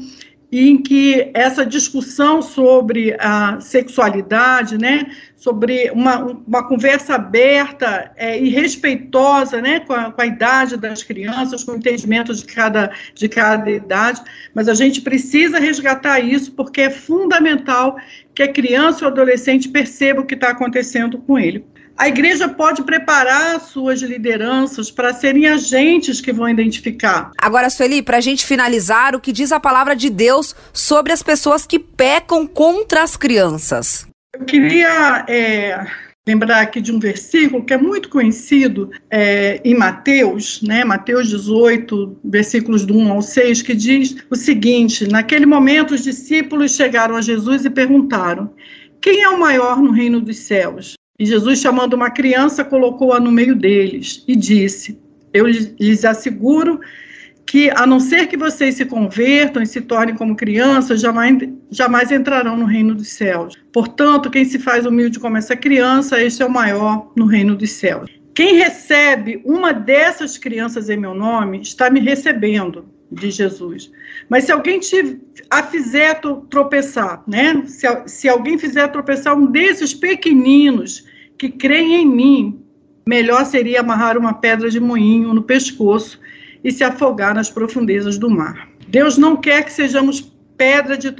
em 0.50 0.80
que 0.80 1.30
essa 1.34 1.66
discussão 1.66 2.40
sobre 2.40 3.16
a 3.18 3.60
sexualidade, 3.60 4.78
né, 4.78 5.10
sobre 5.34 5.90
uma, 5.90 6.18
uma 6.46 6.66
conversa 6.66 7.16
aberta 7.16 8.12
é, 8.16 8.40
e 8.40 8.48
respeitosa 8.48 9.60
né, 9.60 9.80
com 9.80 9.92
a, 9.92 10.12
com, 10.12 10.22
a, 10.22 10.26
idade 10.26 10.76
das 10.76 11.02
crianças, 11.02 11.64
com 11.64 11.72
o 11.72 11.76
entendimento 11.76 12.32
de 12.32 12.44
cada, 12.44 12.92
de 13.14 13.28
cada 13.28 13.70
idade, 13.70 14.22
mas 14.54 14.68
a 14.68 14.74
gente 14.74 15.00
precisa 15.00 15.58
resgatar 15.58 16.20
isso 16.20 16.52
porque 16.52 16.82
é 16.82 16.90
fundamental 16.90 17.96
que 18.34 18.42
a 18.42 18.52
criança 18.52 19.04
ou 19.04 19.10
adolescente 19.10 19.68
perceba 19.68 20.20
o 20.20 20.26
que 20.26 20.34
está 20.34 20.50
acontecendo 20.50 21.18
com 21.18 21.38
ele. 21.38 21.64
A 21.98 22.08
igreja 22.08 22.46
pode 22.46 22.82
preparar 22.82 23.58
suas 23.58 24.02
lideranças 24.02 24.90
para 24.90 25.14
serem 25.14 25.46
agentes 25.46 26.20
que 26.20 26.30
vão 26.30 26.46
identificar. 26.46 27.30
Agora, 27.38 27.70
Sueli, 27.70 28.02
para 28.02 28.18
a 28.18 28.20
gente 28.20 28.44
finalizar, 28.44 29.14
o 29.14 29.20
que 29.20 29.32
diz 29.32 29.50
a 29.50 29.58
palavra 29.58 29.96
de 29.96 30.10
Deus 30.10 30.54
sobre 30.74 31.10
as 31.12 31.22
pessoas 31.22 31.66
que 31.66 31.78
pecam 31.78 32.46
contra 32.46 33.02
as 33.02 33.16
crianças? 33.16 34.06
Eu 34.34 34.44
queria 34.44 35.24
é, 35.26 35.86
lembrar 36.28 36.60
aqui 36.60 36.82
de 36.82 36.92
um 36.92 36.98
versículo 36.98 37.64
que 37.64 37.72
é 37.72 37.78
muito 37.78 38.10
conhecido 38.10 38.90
é, 39.10 39.58
em 39.64 39.74
Mateus, 39.74 40.60
né, 40.60 40.84
Mateus 40.84 41.30
18, 41.30 42.18
versículos 42.22 42.84
do 42.84 42.94
1 42.94 43.12
ao 43.12 43.22
6, 43.22 43.62
que 43.62 43.74
diz 43.74 44.16
o 44.28 44.36
seguinte: 44.36 45.08
Naquele 45.08 45.46
momento, 45.46 45.94
os 45.94 46.04
discípulos 46.04 46.76
chegaram 46.76 47.16
a 47.16 47.22
Jesus 47.22 47.64
e 47.64 47.70
perguntaram: 47.70 48.52
Quem 49.00 49.22
é 49.22 49.28
o 49.30 49.40
maior 49.40 49.80
no 49.80 49.92
reino 49.92 50.20
dos 50.20 50.36
céus? 50.40 50.94
E 51.18 51.24
Jesus, 51.24 51.60
chamando 51.60 51.94
uma 51.94 52.10
criança, 52.10 52.64
colocou-a 52.64 53.18
no 53.18 53.32
meio 53.32 53.54
deles 53.54 54.22
e 54.28 54.36
disse: 54.36 55.00
Eu 55.32 55.46
lhes 55.46 56.04
asseguro 56.04 56.80
que, 57.46 57.70
a 57.70 57.86
não 57.86 58.00
ser 58.00 58.26
que 58.26 58.36
vocês 58.36 58.74
se 58.74 58.84
convertam 58.84 59.62
e 59.62 59.66
se 59.66 59.80
tornem 59.80 60.16
como 60.16 60.36
crianças, 60.36 61.00
jamais, 61.00 61.38
jamais 61.70 62.10
entrarão 62.10 62.56
no 62.56 62.66
reino 62.66 62.94
dos 62.94 63.08
céus. 63.10 63.54
Portanto, 63.72 64.30
quem 64.30 64.44
se 64.44 64.58
faz 64.58 64.84
humilde 64.84 65.20
como 65.20 65.36
essa 65.36 65.56
criança, 65.56 66.20
este 66.20 66.42
é 66.42 66.46
o 66.46 66.50
maior 66.50 67.12
no 67.16 67.24
reino 67.24 67.54
dos 67.54 67.70
céus. 67.70 68.10
Quem 68.34 68.56
recebe 68.56 69.40
uma 69.44 69.72
dessas 69.72 70.36
crianças 70.36 70.90
em 70.90 70.96
meu 70.98 71.14
nome, 71.14 71.62
está 71.62 71.88
me 71.88 72.00
recebendo, 72.00 72.84
diz 73.10 73.34
Jesus. 73.34 73.90
Mas 74.28 74.44
se 74.44 74.52
alguém 74.52 74.80
te 74.80 75.20
a 75.50 75.62
fizer 75.62 76.20
tropeçar, 76.50 77.22
né? 77.26 77.62
Se, 77.66 77.86
se 78.06 78.28
alguém 78.28 78.58
fizer 78.58 78.88
tropeçar 78.88 79.36
um 79.36 79.46
desses 79.46 79.94
pequeninos 79.94 81.04
que 81.38 81.48
creem 81.48 82.02
em 82.02 82.06
mim, 82.06 82.60
melhor 83.08 83.44
seria 83.44 83.80
amarrar 83.80 84.18
uma 84.18 84.34
pedra 84.34 84.70
de 84.70 84.80
moinho 84.80 85.32
no 85.32 85.42
pescoço 85.42 86.18
e 86.64 86.72
se 86.72 86.82
afogar 86.82 87.34
nas 87.34 87.50
profundezas 87.50 88.18
do 88.18 88.28
mar. 88.28 88.68
Deus 88.88 89.16
não 89.16 89.36
quer 89.36 89.64
que 89.64 89.72
sejamos 89.72 90.32
pedra 90.56 90.96
de 90.96 91.14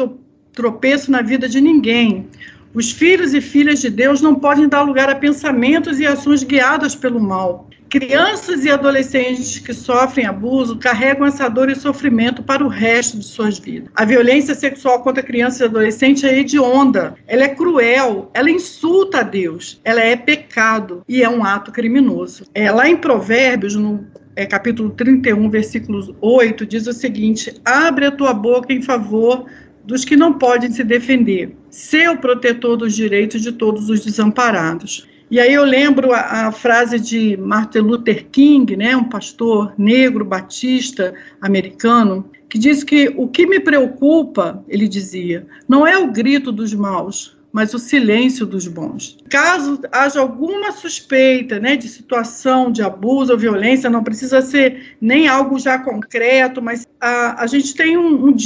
tropeço 0.52 1.10
na 1.10 1.22
vida 1.22 1.48
de 1.48 1.60
ninguém. 1.60 2.28
Os 2.74 2.90
filhos 2.90 3.32
e 3.32 3.40
filhas 3.40 3.80
de 3.80 3.90
Deus 3.90 4.20
não 4.20 4.34
podem 4.34 4.68
dar 4.68 4.82
lugar 4.82 5.08
a 5.08 5.14
pensamentos 5.14 6.00
e 6.00 6.06
ações 6.06 6.42
guiadas 6.42 6.94
pelo 6.94 7.20
mal. 7.20 7.68
Crianças 7.88 8.64
e 8.64 8.70
adolescentes 8.70 9.58
que 9.60 9.72
sofrem 9.72 10.26
abuso 10.26 10.76
carregam 10.76 11.26
essa 11.26 11.48
dor 11.48 11.70
e 11.70 11.74
sofrimento 11.76 12.42
para 12.42 12.64
o 12.64 12.68
resto 12.68 13.18
de 13.18 13.24
suas 13.24 13.58
vidas. 13.58 13.88
A 13.94 14.04
violência 14.04 14.54
sexual 14.54 15.02
contra 15.02 15.22
crianças 15.22 15.60
e 15.60 15.64
adolescentes 15.64 16.24
é 16.24 16.38
hedionda, 16.38 17.14
ela 17.28 17.44
é 17.44 17.48
cruel, 17.48 18.30
ela 18.34 18.50
insulta 18.50 19.20
a 19.20 19.22
Deus, 19.22 19.80
ela 19.84 20.00
é 20.00 20.16
pecado 20.16 21.02
e 21.08 21.22
é 21.22 21.28
um 21.28 21.44
ato 21.44 21.70
criminoso. 21.70 22.44
É, 22.52 22.70
lá 22.72 22.88
em 22.88 22.96
Provérbios, 22.96 23.76
no 23.76 24.04
é, 24.34 24.44
capítulo 24.44 24.90
31, 24.90 25.48
versículos 25.48 26.12
8, 26.20 26.66
diz 26.66 26.86
o 26.88 26.92
seguinte: 26.92 27.54
Abre 27.64 28.06
a 28.06 28.10
tua 28.10 28.34
boca 28.34 28.72
em 28.72 28.82
favor 28.82 29.46
dos 29.84 30.04
que 30.04 30.16
não 30.16 30.32
podem 30.32 30.70
se 30.72 30.82
defender, 30.82 31.56
ser 31.70 32.10
o 32.10 32.18
protetor 32.18 32.76
dos 32.76 32.96
direitos 32.96 33.40
de 33.40 33.52
todos 33.52 33.88
os 33.88 34.04
desamparados. 34.04 35.06
E 35.30 35.40
aí 35.40 35.52
eu 35.52 35.64
lembro 35.64 36.12
a, 36.12 36.46
a, 36.46 36.52
frase 36.52 37.00
de 37.00 37.36
Martin 37.36 37.78
Luther 37.78 38.26
King, 38.30 38.76
né, 38.76 38.96
um 38.96 39.08
pastor 39.08 39.74
negro 39.76 40.24
batista 40.24 41.14
americano, 41.40 42.30
que 42.48 42.58
diz 42.58 42.84
que 42.84 43.12
o 43.16 43.26
que 43.26 43.46
me 43.46 43.58
preocupa, 43.58 44.64
ele 44.68 44.86
dizia, 44.86 45.46
não 45.68 45.84
é 45.84 45.98
o 45.98 46.12
grito 46.12 46.52
dos 46.52 46.72
maus, 46.72 47.36
mas 47.56 47.72
o 47.72 47.78
silêncio 47.78 48.44
dos 48.44 48.68
bons. 48.68 49.16
Caso 49.30 49.80
haja 49.90 50.20
alguma 50.20 50.72
suspeita 50.72 51.58
né, 51.58 51.74
de 51.74 51.88
situação 51.88 52.70
de 52.70 52.82
abuso 52.82 53.32
ou 53.32 53.38
violência, 53.38 53.88
não 53.88 54.04
precisa 54.04 54.42
ser 54.42 54.96
nem 55.00 55.26
algo 55.26 55.58
já 55.58 55.78
concreto, 55.78 56.60
mas 56.60 56.86
a, 57.00 57.42
a 57.42 57.46
gente 57.46 57.74
tem 57.74 57.96
um, 57.96 58.26
um 58.26 58.36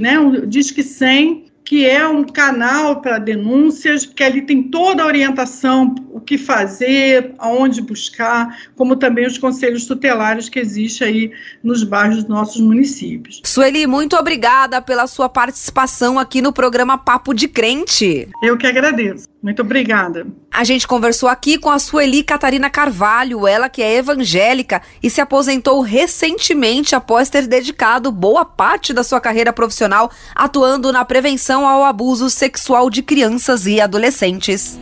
né, 0.00 0.18
um 0.18 0.46
DISC 0.46 0.82
100, 0.82 1.44
que 1.66 1.84
é 1.84 2.06
um 2.06 2.22
canal 2.22 3.00
para 3.00 3.18
denúncias, 3.18 4.06
que 4.06 4.22
ali 4.22 4.40
tem 4.42 4.62
toda 4.62 5.02
a 5.02 5.06
orientação, 5.06 5.96
o 6.12 6.20
que 6.20 6.38
fazer, 6.38 7.34
aonde 7.38 7.82
buscar, 7.82 8.56
como 8.76 8.94
também 8.94 9.26
os 9.26 9.36
conselhos 9.36 9.84
tutelares 9.84 10.48
que 10.48 10.60
existem 10.60 11.08
aí 11.08 11.32
nos 11.64 11.82
bairros 11.82 12.18
dos 12.18 12.28
nossos 12.28 12.60
municípios. 12.60 13.42
Sueli, 13.44 13.84
muito 13.84 14.16
obrigada 14.16 14.80
pela 14.80 15.08
sua 15.08 15.28
participação 15.28 16.20
aqui 16.20 16.40
no 16.40 16.52
programa 16.52 16.96
Papo 16.96 17.34
de 17.34 17.48
Crente. 17.48 18.28
Eu 18.40 18.56
que 18.56 18.66
agradeço. 18.68 19.26
Muito 19.42 19.62
obrigada. 19.62 20.26
A 20.50 20.64
gente 20.64 20.88
conversou 20.88 21.28
aqui 21.28 21.58
com 21.58 21.70
a 21.70 21.78
Sueli 21.78 22.22
Catarina 22.22 22.70
Carvalho, 22.70 23.46
ela 23.46 23.68
que 23.68 23.82
é 23.82 23.96
evangélica 23.96 24.82
e 25.02 25.10
se 25.10 25.20
aposentou 25.20 25.80
recentemente 25.82 26.94
após 26.94 27.28
ter 27.28 27.46
dedicado 27.46 28.10
boa 28.10 28.44
parte 28.44 28.92
da 28.92 29.04
sua 29.04 29.20
carreira 29.20 29.52
profissional 29.52 30.10
atuando 30.34 30.90
na 30.92 31.04
prevenção 31.04 31.68
ao 31.68 31.84
abuso 31.84 32.30
sexual 32.30 32.90
de 32.90 33.02
crianças 33.02 33.66
e 33.66 33.80
adolescentes. 33.80 34.78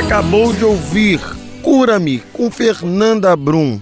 Acabou 0.00 0.50
de 0.50 0.64
ouvir 0.64 1.20
Cura-me 1.62 2.20
com 2.32 2.50
Fernanda 2.50 3.36
Brum. 3.36 3.78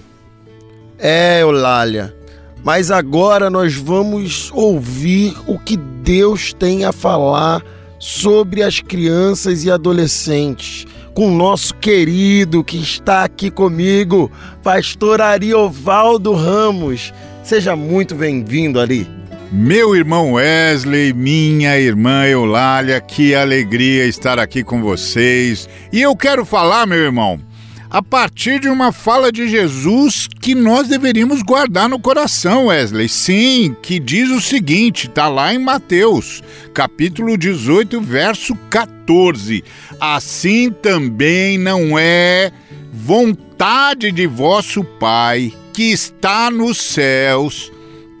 É, 0.97 1.41
Eulália, 1.41 2.13
mas 2.61 2.91
agora 2.91 3.49
nós 3.49 3.75
vamos 3.75 4.51
ouvir 4.53 5.33
o 5.47 5.57
que 5.57 5.77
Deus 5.77 6.51
tem 6.51 6.83
a 6.83 6.91
falar 6.91 7.63
sobre 7.97 8.61
as 8.61 8.81
crianças 8.81 9.63
e 9.63 9.71
adolescentes 9.71 10.85
com 11.13 11.29
o 11.29 11.37
nosso 11.37 11.73
querido 11.75 12.65
que 12.65 12.77
está 12.77 13.23
aqui 13.23 13.49
comigo, 13.49 14.29
pastor 14.61 15.21
Ariovaldo 15.21 16.33
Ramos. 16.33 17.13
Seja 17.43 17.77
muito 17.77 18.13
bem-vindo, 18.13 18.77
Ari. 18.77 19.18
Meu 19.51 19.95
irmão 19.95 20.33
Wesley, 20.33 21.11
minha 21.11 21.79
irmã 21.79 22.23
Eulália, 22.25 23.01
que 23.01 23.33
alegria 23.33 24.05
estar 24.05 24.37
aqui 24.37 24.63
com 24.63 24.79
vocês. 24.79 25.67
E 25.91 25.99
eu 25.99 26.15
quero 26.15 26.45
falar, 26.45 26.85
meu 26.85 26.99
irmão, 26.99 27.41
a 27.89 27.99
partir 27.99 28.59
de 28.59 28.69
uma 28.69 28.91
fala 28.91 29.31
de 29.31 29.49
Jesus 29.49 30.27
que 30.39 30.53
nós 30.53 30.87
deveríamos 30.87 31.41
guardar 31.41 31.89
no 31.89 31.99
coração, 31.99 32.67
Wesley. 32.67 33.09
Sim, 33.09 33.75
que 33.81 33.99
diz 33.99 34.29
o 34.29 34.39
seguinte, 34.39 35.07
está 35.07 35.27
lá 35.27 35.51
em 35.51 35.57
Mateus, 35.57 36.43
capítulo 36.71 37.35
18, 37.35 37.99
verso 38.01 38.55
14. 38.69 39.63
Assim 39.99 40.69
também 40.69 41.57
não 41.57 41.97
é 41.97 42.51
vontade 42.93 44.11
de 44.11 44.27
vosso 44.27 44.83
Pai 44.83 45.51
que 45.73 45.91
está 45.91 46.51
nos 46.51 46.77
céus 46.77 47.71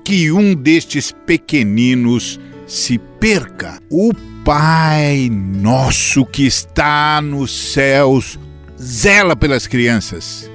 que 0.09 0.31
um 0.31 0.55
destes 0.55 1.11
pequeninos 1.11 2.39
se 2.65 2.97
perca. 2.97 3.79
O 3.91 4.11
Pai 4.43 5.29
nosso 5.31 6.25
que 6.25 6.47
está 6.47 7.21
nos 7.21 7.51
céus 7.51 8.39
zela 8.81 9.35
pelas 9.35 9.67
crianças 9.67 10.49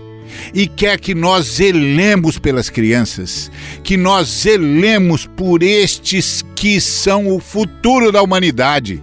e 0.53 0.67
quer 0.67 0.99
que 0.99 1.15
nós 1.15 1.47
zelemos 1.47 2.37
pelas 2.37 2.69
crianças, 2.69 3.49
que 3.85 3.97
nós 3.97 4.27
zelemos 4.27 5.25
por 5.25 5.63
estes 5.63 6.45
que 6.57 6.81
são 6.81 7.29
o 7.29 7.39
futuro 7.39 8.11
da 8.11 8.21
humanidade. 8.21 9.01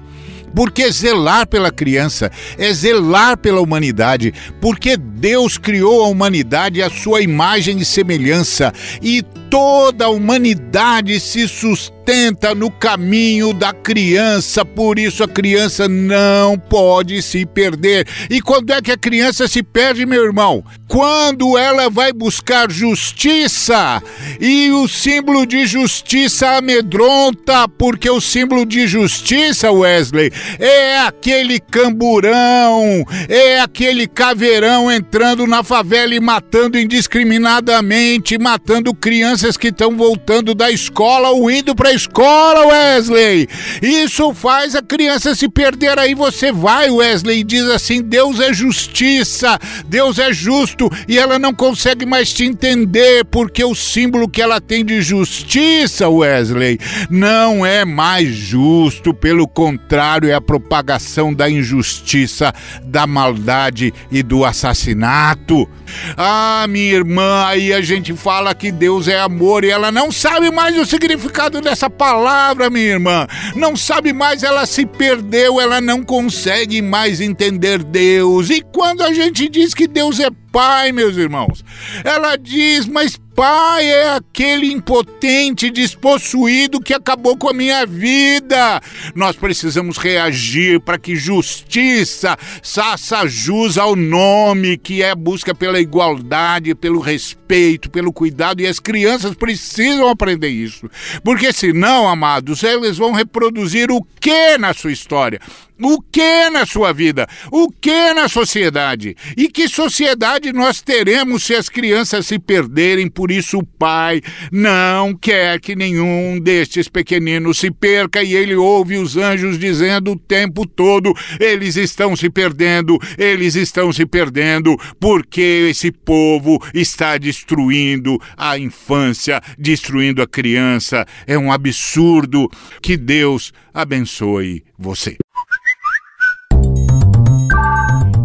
Porque 0.54 0.92
zelar 0.92 1.48
pela 1.48 1.72
criança 1.72 2.30
é 2.58 2.74
zelar 2.74 3.38
pela 3.38 3.62
humanidade, 3.62 4.34
porque 4.60 4.98
Deus 4.98 5.58
criou 5.58 6.04
a 6.04 6.10
humanidade 6.10 6.82
à 6.82 6.90
sua 6.90 7.22
imagem 7.22 7.78
e 7.78 7.86
semelhança, 7.86 8.74
e 9.02 9.24
toda 9.52 10.06
a 10.06 10.10
humanidade 10.10 11.20
se 11.20 11.46
sustenta 11.48 12.01
atenta 12.02 12.56
no 12.56 12.72
caminho 12.72 13.54
da 13.54 13.72
criança, 13.72 14.66
por 14.66 14.98
isso 14.98 15.24
a 15.24 15.28
criança 15.28 15.88
não 15.88 16.58
pode 16.58 17.22
se 17.22 17.46
perder. 17.46 18.08
E 18.28 18.42
quando 18.42 18.72
é 18.72 18.82
que 18.82 18.92
a 18.92 18.98
criança 18.98 19.48
se 19.48 19.62
perde, 19.62 20.06
meu 20.06 20.24
irmão? 20.26 20.64
Quando 20.88 21.58
ela 21.58 21.90
vai 21.90 22.12
buscar 22.12 22.72
justiça 22.72 24.02
e 24.40 24.72
o 24.72 24.88
símbolo 24.88 25.46
de 25.46 25.66
justiça 25.66 26.58
amedronta, 26.58 27.68
porque 27.70 28.10
o 28.10 28.20
símbolo 28.20 28.66
de 28.66 28.88
justiça, 28.88 29.72
Wesley, 29.72 30.32
é 30.60 31.00
aquele 31.00 31.60
camburão, 31.60 33.06
é 33.30 33.60
aquele 33.60 34.08
caveirão 34.08 34.92
entrando 34.92 35.46
na 35.46 35.64
favela 35.64 36.16
e 36.16 36.20
matando 36.20 36.80
indiscriminadamente, 36.80 38.38
matando 38.40 38.94
crianças 38.94 39.56
que 39.56 39.68
estão 39.68 39.96
voltando 39.96 40.56
da 40.56 40.72
escola 40.72 41.30
ou 41.30 41.50
indo 41.50 41.76
para 41.76 41.92
a 41.92 41.94
escola, 42.02 42.68
Wesley. 42.68 43.48
Isso 43.82 44.34
faz 44.34 44.76
a 44.76 44.82
criança 44.82 45.36
se 45.36 45.48
perder. 45.48 45.98
Aí 46.00 46.14
você 46.14 46.52
vai, 46.52 46.90
Wesley, 46.90 47.40
e 47.40 47.44
diz 47.44 47.66
assim: 47.70 48.02
Deus 48.02 48.40
é 48.40 48.54
justiça, 48.54 49.58
Deus 49.88 50.20
é 50.20 50.34
justo, 50.34 50.90
e 51.08 51.18
ela 51.18 51.38
não 51.38 51.54
consegue 51.54 52.06
mais 52.06 52.34
te 52.34 52.44
entender 52.44 53.26
porque 53.26 53.64
o 53.64 53.76
símbolo 53.76 54.28
que 54.28 54.42
ela 54.42 54.60
tem 54.60 54.84
de 54.84 55.02
justiça, 55.02 56.10
Wesley, 56.10 56.80
não 57.10 57.66
é 57.66 57.86
mais 57.86 58.30
justo, 58.36 59.14
pelo 59.14 59.48
contrário, 59.48 60.30
é 60.30 60.34
a 60.34 60.42
propagação 60.42 61.34
da 61.34 61.50
injustiça, 61.50 62.54
da 62.84 63.06
maldade 63.06 63.94
e 64.12 64.24
do 64.24 64.44
assassinato. 64.44 65.68
Ah, 66.17 66.65
minha 66.69 66.93
irmã, 66.93 67.45
aí 67.45 67.73
a 67.73 67.82
gente 67.82 68.13
fala 68.13 68.54
que 68.54 68.71
Deus 68.71 69.08
é 69.08 69.19
amor 69.19 69.63
e 69.63 69.69
ela 69.69 69.91
não 69.91 70.12
sabe 70.12 70.51
mais 70.51 70.77
o 70.77 70.86
significado 70.86 71.62
dessa 71.62 71.89
palavra, 71.89 72.69
minha 72.69 72.91
irmã. 72.91 73.27
Não 73.56 73.75
sabe 73.75 74.13
mais, 74.13 74.43
ela 74.43 74.65
se 74.65 74.86
perdeu, 74.86 75.60
ela 75.60 75.82
não 75.82 76.04
consegue 76.04 76.82
mais 76.82 77.21
entender 77.21 77.84
Deus. 77.84 78.49
E 78.49 78.62
quando 78.62 79.01
a 79.01 79.13
gente 79.13 79.47
diz 79.49 79.73
que 79.73 79.88
Deus 79.88 80.19
é 80.19 80.30
Pai, 80.51 80.91
meus 80.91 81.15
irmãos, 81.15 81.63
ela 82.04 82.36
diz, 82.36 82.86
mas 82.86 83.17
pai 83.36 83.86
é 83.86 84.10
aquele 84.10 84.72
impotente, 84.72 85.70
despossuído 85.70 86.80
que 86.80 86.94
acabou 86.94 87.38
com 87.38 87.50
a 87.50 87.54
minha 87.54 87.86
vida. 87.86 88.82
Nós 89.15 89.36
precisamos 89.36 89.98
reagir 89.98 90.80
para 90.80 90.98
que 90.98 91.15
justiça 91.15 92.38
faça 92.62 93.28
jus 93.28 93.78
ao 93.78 93.96
nome, 93.96 94.78
que 94.78 95.02
é 95.02 95.13
busca 95.15 95.54
pela 95.54 95.80
igualdade, 95.80 96.76
pelo 96.76 97.00
respeito, 97.00 97.89
pelo 97.89 98.12
cuidado, 98.12 98.62
e 98.62 98.67
as 98.67 98.80
crianças 98.80 99.36
precisam 99.36 100.08
aprender 100.08 100.50
isso. 100.50 100.89
Porque 101.24 101.52
senão, 101.54 102.08
amados, 102.08 102.63
eles 102.63 102.98
vão 102.98 103.12
reproduzir 103.12 103.91
o 103.91 104.04
que 104.20 104.58
na 104.58 104.74
sua 104.74 104.91
história? 104.91 105.39
O 105.84 106.00
que 106.00 106.50
na 106.52 106.63
sua 106.63 106.94
vida? 106.94 107.28
O 107.52 107.67
que 107.72 108.13
na 108.13 108.30
sociedade? 108.30 109.15
E 109.36 109.48
que 109.48 109.67
sociedade 109.67 110.54
nós 110.54 110.80
teremos 110.80 111.44
se 111.44 111.56
as 111.56 111.70
crianças 111.70 112.28
se 112.28 112.38
perderem? 112.38 113.10
Por 113.10 113.32
isso, 113.32 113.58
o 113.58 113.65
pai 113.65 114.22
não 114.52 115.15
quer 115.15 115.60
que 115.60 115.76
nenhum 115.76 116.39
destes 116.39 116.88
pequeninos 116.88 117.58
se 117.58 117.72
perca 117.72 118.22
e 118.22 118.36
ele 118.36 118.54
ouve 118.56 118.98
os 118.98 119.17
anjos 119.17 119.58
dizendo 119.58 120.12
o 120.12 120.20
tempo 120.20 120.67
todo: 120.67 121.15
eles 121.39 121.76
estão 121.76 122.15
se 122.15 122.30
perdendo, 122.30 123.00
eles 123.17 123.56
estão 123.56 123.91
se 123.91 124.06
perdendo, 124.06 124.78
porque 125.00 125.67
esse 125.72 125.91
povo 125.91 126.60
está 126.76 127.17
destruindo 127.17 128.20
a 128.38 128.56
infância, 128.56 129.41
destruindo 129.58 130.22
a 130.22 130.28
criança. 130.28 131.08
É 131.26 131.38
um 131.38 131.52
absurdo. 131.52 132.48
Que 132.82 132.96
Deus 132.96 133.52
abençoe 133.74 134.63
você. 134.78 135.17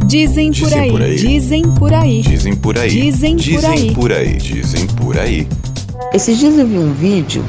Dizem 0.07 0.53
por 0.53 0.73
aí, 0.73 1.17
dizem 1.17 1.63
por 1.75 1.93
aí, 1.93 2.23
Dizem 2.23 2.55
por 2.55 2.79
aí. 2.79 2.91
Dizem 2.91 3.37
por 3.37 3.65
aí. 3.65 3.95
por 3.95 4.13
aí. 4.13 4.37
Dizem 4.37 4.87
por 4.87 5.19
aí. 5.19 5.49
Esses 6.15 6.39
dias 6.39 6.57
eu 6.57 6.65
vi 6.65 6.79
um 6.79 6.93
vídeo 6.93 7.45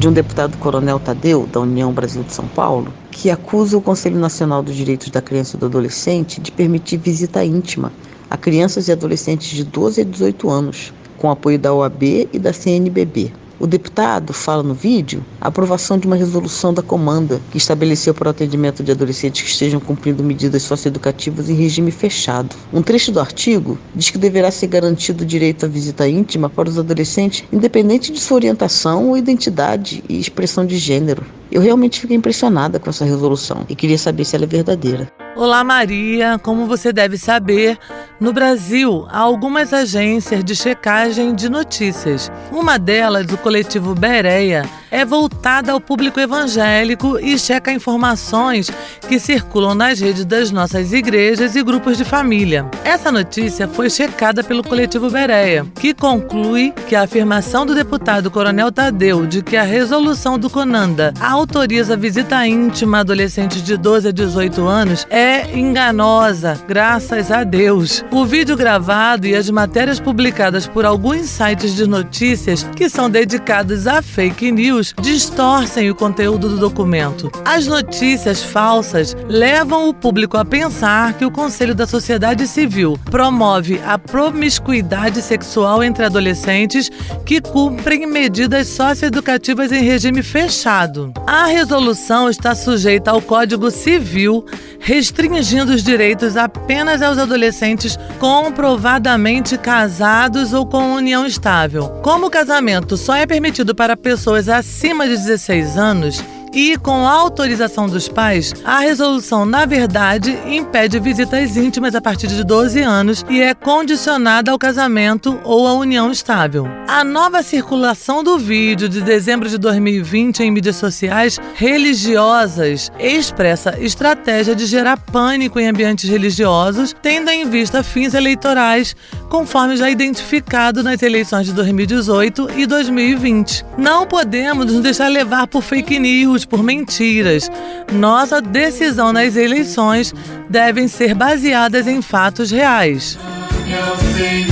de 0.00 0.08
um 0.08 0.12
deputado 0.12 0.58
coronel 0.58 0.98
Tadeu, 0.98 1.46
da 1.46 1.60
União 1.60 1.92
Brasil 1.92 2.24
de 2.24 2.32
São 2.32 2.48
Paulo, 2.48 2.92
que 3.12 3.30
acusa 3.30 3.78
o 3.78 3.80
Conselho 3.80 4.18
Nacional 4.18 4.64
dos 4.64 4.74
Direitos 4.74 5.10
da 5.10 5.22
Criança 5.22 5.56
e 5.56 5.60
do 5.60 5.66
Adolescente 5.66 6.40
de 6.40 6.50
permitir 6.50 6.96
visita 6.96 7.44
íntima 7.44 7.92
a 8.28 8.36
crianças 8.36 8.88
e 8.88 8.92
adolescentes 8.92 9.48
de 9.50 9.62
12 9.62 10.00
a 10.00 10.04
18 10.04 10.50
anos, 10.50 10.92
com 11.16 11.30
apoio 11.30 11.56
da 11.56 11.72
OAB 11.72 12.28
e 12.32 12.38
da 12.40 12.52
CNBB. 12.52 13.30
O 13.58 13.66
deputado 13.66 14.34
fala 14.34 14.62
no 14.62 14.74
vídeo 14.74 15.24
a 15.40 15.48
aprovação 15.48 15.96
de 15.96 16.06
uma 16.06 16.14
resolução 16.14 16.74
da 16.74 16.82
comanda 16.82 17.40
que 17.50 17.56
estabeleceu 17.56 18.12
para 18.12 18.28
o 18.28 18.30
atendimento 18.30 18.84
de 18.84 18.92
adolescentes 18.92 19.40
que 19.40 19.48
estejam 19.48 19.80
cumprindo 19.80 20.22
medidas 20.22 20.62
socioeducativas 20.62 21.48
em 21.48 21.54
regime 21.54 21.90
fechado. 21.90 22.54
Um 22.70 22.82
trecho 22.82 23.10
do 23.10 23.18
artigo 23.18 23.78
diz 23.94 24.10
que 24.10 24.18
deverá 24.18 24.50
ser 24.50 24.66
garantido 24.66 25.24
o 25.24 25.26
direito 25.26 25.64
à 25.64 25.68
visita 25.68 26.06
íntima 26.06 26.50
para 26.50 26.68
os 26.68 26.78
adolescentes, 26.78 27.44
independente 27.50 28.12
de 28.12 28.20
sua 28.20 28.36
orientação 28.36 29.08
ou 29.08 29.16
identidade 29.16 30.04
e 30.06 30.20
expressão 30.20 30.66
de 30.66 30.76
gênero. 30.76 31.24
Eu 31.50 31.60
realmente 31.60 32.00
fiquei 32.00 32.16
impressionada 32.16 32.78
com 32.78 32.90
essa 32.90 33.04
resolução 33.04 33.64
e 33.68 33.74
queria 33.74 33.98
saber 33.98 34.24
se 34.24 34.34
ela 34.34 34.44
é 34.44 34.48
verdadeira. 34.48 35.10
Olá, 35.36 35.62
Maria. 35.62 36.38
Como 36.42 36.66
você 36.66 36.92
deve 36.92 37.18
saber, 37.18 37.78
no 38.18 38.32
Brasil 38.32 39.06
há 39.10 39.18
algumas 39.18 39.72
agências 39.72 40.42
de 40.42 40.56
checagem 40.56 41.34
de 41.34 41.48
notícias. 41.48 42.32
Uma 42.50 42.78
delas, 42.78 43.26
o 43.30 43.36
coletivo 43.38 43.94
Bereia, 43.94 44.64
é 44.90 45.04
voltada 45.04 45.72
ao 45.72 45.80
público 45.80 46.20
evangélico 46.20 47.18
e 47.18 47.38
checa 47.38 47.72
informações 47.72 48.70
que 49.08 49.18
circulam 49.18 49.74
nas 49.74 50.00
redes 50.00 50.24
das 50.24 50.50
nossas 50.50 50.92
igrejas 50.92 51.56
e 51.56 51.62
grupos 51.62 51.96
de 51.96 52.04
família. 52.04 52.66
Essa 52.84 53.10
notícia 53.10 53.68
foi 53.68 53.90
checada 53.90 54.42
pelo 54.42 54.62
coletivo 54.62 55.10
Bereia, 55.10 55.66
que 55.74 55.94
conclui 55.94 56.72
que 56.88 56.94
a 56.94 57.02
afirmação 57.02 57.64
do 57.64 57.74
deputado 57.74 58.30
Coronel 58.30 58.70
Tadeu 58.70 59.26
de 59.26 59.42
que 59.42 59.56
a 59.56 59.62
resolução 59.62 60.38
do 60.38 60.50
Conanda 60.50 61.12
autoriza 61.20 61.96
visita 61.96 62.46
íntima 62.46 62.98
a 62.98 63.00
adolescentes 63.00 63.62
de 63.62 63.76
12 63.76 64.08
a 64.08 64.12
18 64.12 64.66
anos 64.66 65.06
é 65.10 65.56
enganosa, 65.56 66.60
graças 66.66 67.30
a 67.30 67.44
Deus. 67.44 68.04
O 68.10 68.24
vídeo 68.24 68.56
gravado 68.56 69.26
e 69.26 69.34
as 69.34 69.48
matérias 69.50 70.00
publicadas 70.00 70.66
por 70.66 70.84
alguns 70.84 71.26
sites 71.26 71.74
de 71.74 71.86
notícias 71.86 72.66
que 72.76 72.88
são 72.88 73.08
dedicados 73.08 73.86
a 73.86 74.02
fake 74.02 74.50
news 74.50 74.75
distorcem 75.00 75.90
o 75.90 75.94
conteúdo 75.94 76.48
do 76.48 76.58
documento. 76.58 77.30
As 77.44 77.66
notícias 77.66 78.42
falsas 78.42 79.16
levam 79.28 79.88
o 79.88 79.94
público 79.94 80.36
a 80.36 80.44
pensar 80.44 81.14
que 81.14 81.24
o 81.24 81.30
Conselho 81.30 81.74
da 81.74 81.86
Sociedade 81.86 82.46
Civil 82.46 82.98
promove 83.10 83.80
a 83.84 83.98
promiscuidade 83.98 85.22
sexual 85.22 85.82
entre 85.82 86.04
adolescentes 86.04 86.90
que 87.24 87.40
cumprem 87.40 88.06
medidas 88.06 88.68
socioeducativas 88.68 89.72
em 89.72 89.82
regime 89.82 90.22
fechado. 90.22 91.12
A 91.26 91.46
resolução 91.46 92.28
está 92.28 92.54
sujeita 92.54 93.10
ao 93.10 93.22
Código 93.22 93.70
Civil, 93.70 94.44
restringindo 94.78 95.72
os 95.72 95.82
direitos 95.82 96.36
apenas 96.36 97.02
aos 97.02 97.18
adolescentes 97.18 97.98
comprovadamente 98.18 99.56
casados 99.58 100.52
ou 100.52 100.66
com 100.66 100.94
união 100.94 101.26
estável. 101.26 101.88
Como 102.02 102.26
o 102.26 102.30
casamento 102.30 102.96
só 102.96 103.14
é 103.14 103.26
permitido 103.26 103.74
para 103.74 103.96
pessoas 103.96 104.48
acima 104.48 104.65
de 105.08 105.16
16 105.16 105.76
anos, 105.76 106.22
e 106.52 106.76
com 106.76 107.06
autorização 107.06 107.86
dos 107.86 108.08
pais, 108.08 108.54
a 108.64 108.80
resolução, 108.80 109.44
na 109.44 109.66
verdade, 109.66 110.36
impede 110.46 110.98
visitas 110.98 111.56
íntimas 111.56 111.94
a 111.94 112.00
partir 112.00 112.26
de 112.26 112.42
12 112.44 112.80
anos 112.80 113.24
e 113.28 113.40
é 113.40 113.54
condicionada 113.54 114.50
ao 114.50 114.58
casamento 114.58 115.38
ou 115.44 115.66
à 115.66 115.74
união 115.74 116.10
estável. 116.10 116.66
A 116.88 117.04
nova 117.04 117.42
circulação 117.42 118.22
do 118.22 118.38
vídeo 118.38 118.88
de 118.88 119.00
dezembro 119.00 119.48
de 119.48 119.58
2020 119.58 120.40
em 120.40 120.50
mídias 120.50 120.76
sociais 120.76 121.38
religiosas 121.54 122.90
expressa 122.98 123.78
estratégia 123.80 124.54
de 124.54 124.66
gerar 124.66 124.96
pânico 124.96 125.58
em 125.58 125.68
ambientes 125.68 126.08
religiosos, 126.08 126.94
tendo 127.02 127.30
em 127.30 127.48
vista 127.48 127.82
fins 127.82 128.14
eleitorais, 128.14 128.94
conforme 129.28 129.76
já 129.76 129.90
identificado 129.90 130.82
nas 130.82 131.02
eleições 131.02 131.46
de 131.46 131.52
2018 131.52 132.48
e 132.56 132.66
2020. 132.66 133.64
Não 133.76 134.06
podemos 134.06 134.66
nos 134.72 134.80
deixar 134.80 135.08
levar 135.08 135.46
por 135.46 135.62
fake 135.62 135.98
news, 135.98 136.35
por 136.44 136.62
mentiras. 136.62 137.50
Nossa 137.92 138.40
decisão 138.40 139.12
nas 139.12 139.36
eleições 139.36 140.14
devem 140.48 140.88
ser 140.88 141.14
baseadas 141.14 141.86
em 141.86 142.02
fatos 142.02 142.50
reais. 142.50 143.18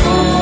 Com 0.02 0.33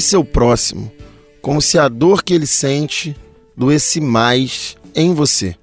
ame 0.00 0.02
seu 0.02 0.24
próximo, 0.24 0.90
como 1.42 1.60
se 1.60 1.78
a 1.78 1.86
dor 1.86 2.22
que 2.22 2.32
ele 2.32 2.46
sente 2.46 3.14
doesse 3.54 4.00
mais 4.00 4.76
em 4.94 5.12
você. 5.12 5.54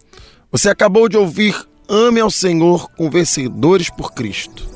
Você 0.51 0.69
acabou 0.69 1.09
de 1.09 1.17
ouvir 1.17 1.55
Ame 1.89 2.19
ao 2.19 2.29
Senhor 2.29 2.89
com 2.91 3.09
Vencedores 3.09 3.89
por 3.89 4.13
Cristo. 4.13 4.67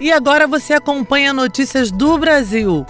E 0.00 0.10
agora 0.10 0.46
você 0.48 0.72
acompanha 0.74 1.32
notícias 1.32 1.90
do 1.90 2.18
Brasil. 2.18 2.84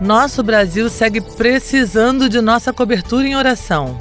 Nosso 0.00 0.42
Brasil 0.42 0.88
segue 0.88 1.20
precisando 1.20 2.28
de 2.28 2.40
nossa 2.40 2.72
cobertura 2.72 3.26
em 3.28 3.36
oração. 3.36 3.98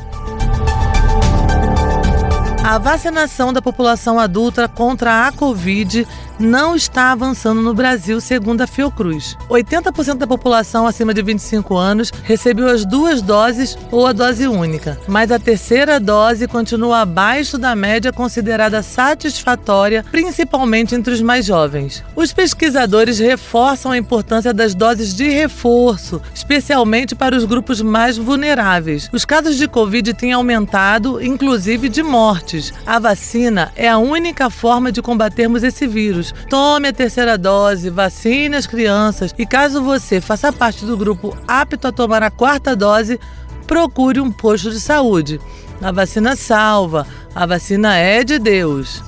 A 2.63 2.78
vacinação 2.78 3.51
da 3.51 3.62
população 3.62 4.19
adulta 4.19 4.67
contra 4.67 5.28
a 5.28 5.32
Covid 5.32 6.08
não 6.39 6.76
está 6.76 7.12
avançando 7.12 7.62
no 7.62 7.74
Brasil, 7.74 8.19
segundo 8.19 8.62
a 8.62 8.67
Fiocruz. 8.67 9.38
80% 9.50 10.15
da 10.15 10.28
população 10.28 10.86
acima 10.86 11.13
de 11.13 11.21
25 11.21 11.76
anos 11.76 12.12
recebeu 12.24 12.67
as 12.67 12.86
duas 12.86 13.21
doses 13.21 13.78
ou 13.91 14.06
a 14.06 14.13
dose 14.13 14.48
única, 14.48 15.00
mas 15.08 15.32
a 15.32 15.39
terceira 15.39 16.00
dose 16.00 16.48
continua 16.48 17.02
abaixo 17.02 17.58
da 17.58 17.76
média 17.76 18.12
considerada 18.12 18.82
satisfatória, 18.84 20.04
principalmente 20.12 20.95
entre 20.95 21.13
os 21.13 21.21
mais 21.21 21.45
jovens. 21.45 22.04
Os 22.15 22.34
pesquisadores 22.34 23.19
reforçam 23.19 23.91
a 23.91 23.98
importância 23.98 24.54
das 24.54 24.76
doses 24.76 25.13
de 25.13 25.30
reforço, 25.30 26.21
especialmente 26.34 27.15
para 27.15 27.36
os 27.36 27.45
grupos 27.45 27.82
mais 27.82 28.17
vulneráveis. 28.17 29.10
Os 29.13 29.26
casos 29.26 29.58
de 29.58 29.67
Covid 29.67 30.13
têm 30.13 30.34
aumentado, 30.34 31.24
inclusive 31.24 31.89
de 31.89 32.04
mortes. 32.04 32.74
A 32.86 33.00
vacina 33.00 33.71
é 33.76 33.88
a 33.88 33.98
única 33.98 34.50
forma 34.50 34.91
de 34.91 35.02
combatermos 35.02 35.63
esse 35.63 35.88
vírus 35.88 36.24
Tome 36.49 36.89
a 36.89 36.93
terceira 36.93 37.38
dose, 37.38 37.89
vacine 37.89 38.55
as 38.55 38.67
crianças 38.67 39.33
e 39.38 39.45
caso 39.45 39.81
você 39.81 40.21
faça 40.21 40.51
parte 40.51 40.85
do 40.85 40.97
grupo 40.97 41.35
apto 41.47 41.88
a 41.88 41.91
tomar 41.91 42.23
a 42.23 42.31
quarta 42.31 42.75
dose, 42.75 43.19
procure 43.67 44.19
um 44.19 44.31
posto 44.31 44.71
de 44.71 44.79
saúde. 44.79 45.39
A 45.81 45.91
vacina 45.91 46.35
salva, 46.35 47.05
a 47.33 47.45
vacina 47.45 47.95
é 47.97 48.23
de 48.23 48.39
Deus. 48.39 49.03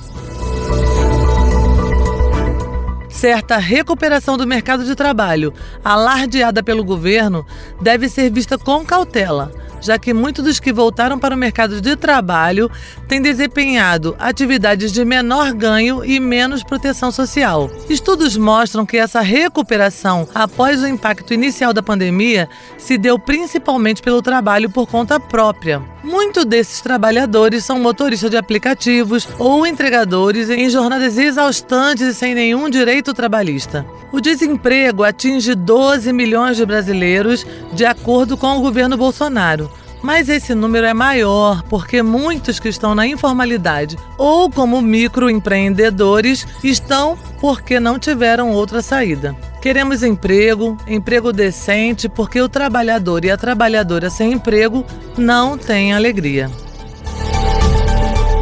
Certa 3.08 3.56
recuperação 3.56 4.36
do 4.36 4.46
mercado 4.46 4.84
de 4.84 4.94
trabalho, 4.94 5.52
alardeada 5.84 6.62
pelo 6.62 6.84
governo, 6.84 7.44
deve 7.80 8.08
ser 8.08 8.30
vista 8.30 8.56
com 8.56 8.84
cautela 8.84 9.50
já 9.80 9.98
que 9.98 10.14
muitos 10.14 10.44
dos 10.44 10.60
que 10.60 10.72
voltaram 10.72 11.18
para 11.18 11.34
o 11.34 11.38
mercado 11.38 11.80
de 11.80 11.96
trabalho 11.96 12.70
têm 13.06 13.20
desempenhado 13.20 14.16
atividades 14.18 14.92
de 14.92 15.04
menor 15.04 15.52
ganho 15.52 16.04
e 16.04 16.20
menos 16.20 16.62
proteção 16.62 17.10
social. 17.10 17.70
Estudos 17.88 18.36
mostram 18.36 18.84
que 18.84 18.96
essa 18.96 19.20
recuperação 19.20 20.28
após 20.34 20.82
o 20.82 20.86
impacto 20.86 21.34
inicial 21.34 21.72
da 21.72 21.82
pandemia 21.82 22.48
se 22.76 22.98
deu 22.98 23.18
principalmente 23.18 24.02
pelo 24.02 24.22
trabalho 24.22 24.70
por 24.70 24.86
conta 24.86 25.18
própria. 25.18 25.82
Muitos 26.02 26.44
desses 26.44 26.80
trabalhadores 26.80 27.64
são 27.64 27.80
motoristas 27.80 28.30
de 28.30 28.36
aplicativos 28.36 29.28
ou 29.38 29.66
entregadores 29.66 30.48
em 30.48 30.70
jornadas 30.70 31.18
exaustantes 31.18 32.06
e 32.06 32.14
sem 32.14 32.34
nenhum 32.34 32.70
direito 32.70 33.12
trabalhista. 33.12 33.84
O 34.12 34.20
desemprego 34.20 35.02
atinge 35.02 35.54
12 35.54 36.12
milhões 36.12 36.56
de 36.56 36.64
brasileiros, 36.64 37.44
de 37.72 37.84
acordo 37.84 38.36
com 38.36 38.56
o 38.56 38.60
governo 38.60 38.96
Bolsonaro. 38.96 39.70
Mas 40.02 40.28
esse 40.28 40.54
número 40.54 40.86
é 40.86 40.94
maior 40.94 41.62
porque 41.64 42.02
muitos 42.02 42.60
que 42.60 42.68
estão 42.68 42.94
na 42.94 43.06
informalidade 43.06 43.96
ou 44.16 44.50
como 44.50 44.80
microempreendedores 44.80 46.46
estão 46.62 47.18
porque 47.40 47.80
não 47.80 47.98
tiveram 47.98 48.52
outra 48.52 48.80
saída. 48.80 49.36
Queremos 49.60 50.02
emprego, 50.02 50.76
emprego 50.86 51.32
decente, 51.32 52.08
porque 52.08 52.40
o 52.40 52.48
trabalhador 52.48 53.24
e 53.24 53.30
a 53.30 53.36
trabalhadora 53.36 54.08
sem 54.08 54.32
emprego 54.32 54.84
não 55.16 55.58
têm 55.58 55.92
alegria. 55.92 56.48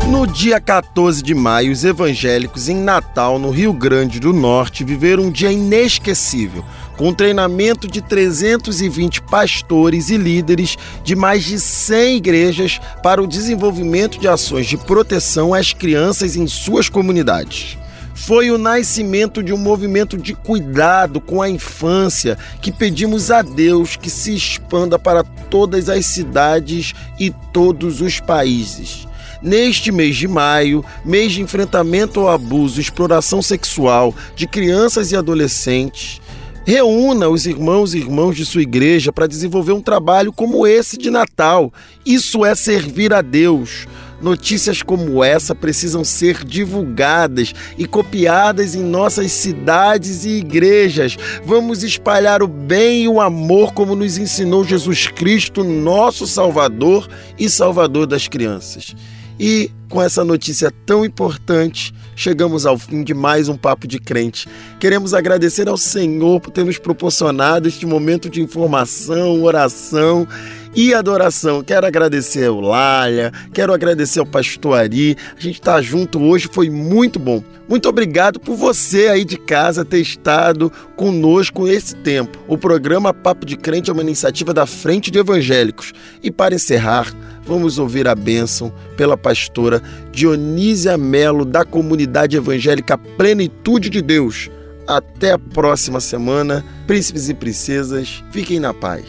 No 0.08 0.24
dia 0.24 0.60
14 0.60 1.20
de 1.20 1.34
maio, 1.34 1.72
os 1.72 1.84
evangélicos 1.84 2.68
em 2.68 2.76
Natal, 2.76 3.40
no 3.40 3.50
Rio 3.50 3.72
Grande 3.72 4.20
do 4.20 4.32
Norte, 4.32 4.84
viveram 4.84 5.24
um 5.24 5.30
dia 5.30 5.50
inesquecível, 5.50 6.64
com 6.96 7.12
treinamento 7.12 7.86
de 7.86 8.00
320 8.00 9.22
pastores 9.22 10.08
e 10.08 10.16
líderes 10.16 10.76
de 11.04 11.14
mais 11.14 11.44
de 11.44 11.60
100 11.60 12.16
igrejas 12.16 12.80
para 13.02 13.22
o 13.22 13.26
desenvolvimento 13.26 14.18
de 14.18 14.28
ações 14.28 14.66
de 14.66 14.76
proteção 14.76 15.52
às 15.52 15.72
crianças 15.72 16.36
em 16.36 16.46
suas 16.46 16.88
comunidades 16.88 17.78
foi 18.16 18.50
o 18.50 18.56
nascimento 18.56 19.42
de 19.42 19.52
um 19.52 19.58
movimento 19.58 20.16
de 20.16 20.32
cuidado 20.32 21.20
com 21.20 21.42
a 21.42 21.50
infância 21.50 22.38
que 22.62 22.72
pedimos 22.72 23.30
a 23.30 23.42
Deus 23.42 23.94
que 23.94 24.08
se 24.08 24.34
expanda 24.34 24.98
para 24.98 25.22
todas 25.22 25.90
as 25.90 26.06
cidades 26.06 26.94
e 27.20 27.30
todos 27.52 28.00
os 28.00 28.18
países. 28.18 29.06
Neste 29.42 29.92
mês 29.92 30.16
de 30.16 30.26
maio, 30.26 30.82
mês 31.04 31.32
de 31.32 31.42
enfrentamento 31.42 32.20
ao 32.20 32.30
abuso 32.30 32.80
e 32.80 32.82
exploração 32.82 33.42
sexual 33.42 34.14
de 34.34 34.46
crianças 34.46 35.12
e 35.12 35.16
adolescentes, 35.16 36.22
reúna 36.66 37.28
os 37.28 37.46
irmãos 37.46 37.94
e 37.94 37.98
irmãs 37.98 38.36
de 38.36 38.44
sua 38.44 38.60
igreja 38.60 39.12
para 39.12 39.26
desenvolver 39.26 39.72
um 39.72 39.80
trabalho 39.80 40.32
como 40.32 40.66
esse 40.66 40.98
de 40.98 41.08
Natal. 41.08 41.72
Isso 42.04 42.44
é 42.44 42.54
servir 42.54 43.14
a 43.14 43.22
Deus 43.22 43.86
Notícias 44.20 44.82
como 44.82 45.22
essa 45.22 45.54
precisam 45.54 46.02
ser 46.02 46.42
divulgadas 46.42 47.54
e 47.76 47.86
copiadas 47.86 48.74
em 48.74 48.82
nossas 48.82 49.30
cidades 49.30 50.24
e 50.24 50.38
igrejas. 50.38 51.16
Vamos 51.44 51.82
espalhar 51.82 52.42
o 52.42 52.48
bem 52.48 53.04
e 53.04 53.08
o 53.08 53.20
amor 53.20 53.74
como 53.74 53.94
nos 53.94 54.16
ensinou 54.16 54.64
Jesus 54.64 55.06
Cristo, 55.08 55.62
nosso 55.62 56.26
Salvador 56.26 57.06
e 57.38 57.48
Salvador 57.50 58.06
das 58.06 58.26
crianças. 58.26 58.94
E 59.38 59.70
com 59.90 60.00
essa 60.00 60.24
notícia 60.24 60.72
tão 60.86 61.04
importante, 61.04 61.92
chegamos 62.16 62.64
ao 62.64 62.78
fim 62.78 63.04
de 63.04 63.12
mais 63.12 63.46
um 63.48 63.56
Papo 63.56 63.86
de 63.86 64.00
Crente. 64.00 64.48
Queremos 64.80 65.12
agradecer 65.12 65.68
ao 65.68 65.76
Senhor 65.76 66.40
por 66.40 66.50
ter 66.50 66.64
nos 66.64 66.78
proporcionado 66.78 67.68
este 67.68 67.84
momento 67.84 68.30
de 68.30 68.40
informação, 68.40 69.44
oração 69.44 70.26
e 70.74 70.94
adoração. 70.94 71.62
Quero 71.62 71.86
agradecer 71.86 72.46
ao 72.46 72.60
Lália, 72.60 73.32
quero 73.52 73.72
agradecer 73.72 74.18
ao 74.18 74.26
Pastor 74.26 74.78
Ari. 74.78 75.16
A 75.36 75.40
gente 75.40 75.60
está 75.60 75.80
junto 75.82 76.20
hoje, 76.22 76.48
foi 76.50 76.70
muito 76.70 77.18
bom. 77.18 77.44
Muito 77.68 77.88
obrigado 77.88 78.40
por 78.40 78.56
você 78.56 79.08
aí 79.08 79.24
de 79.24 79.36
casa 79.36 79.84
ter 79.84 80.00
estado 80.00 80.72
conosco 80.96 81.68
esse 81.68 81.94
tempo. 81.96 82.38
O 82.48 82.56
programa 82.56 83.12
Papo 83.12 83.44
de 83.44 83.56
Crente 83.56 83.90
é 83.90 83.92
uma 83.92 84.02
iniciativa 84.02 84.54
da 84.54 84.66
Frente 84.66 85.10
de 85.10 85.18
Evangélicos. 85.18 85.92
E 86.22 86.30
para 86.30 86.54
encerrar, 86.54 87.12
vamos 87.46 87.78
ouvir 87.78 88.08
a 88.08 88.14
bênção 88.14 88.72
pela 88.96 89.16
pastora 89.16 89.80
Dionísia 90.10 90.98
Melo, 90.98 91.44
da 91.44 91.64
comunidade 91.64 92.36
evangélica 92.36 92.98
Plenitude 92.98 93.88
de 93.88 94.02
Deus. 94.02 94.50
Até 94.86 95.32
a 95.32 95.38
próxima 95.38 96.00
semana. 96.00 96.64
Príncipes 96.86 97.28
e 97.28 97.34
princesas, 97.34 98.22
fiquem 98.30 98.60
na 98.60 98.74
paz. 98.74 99.04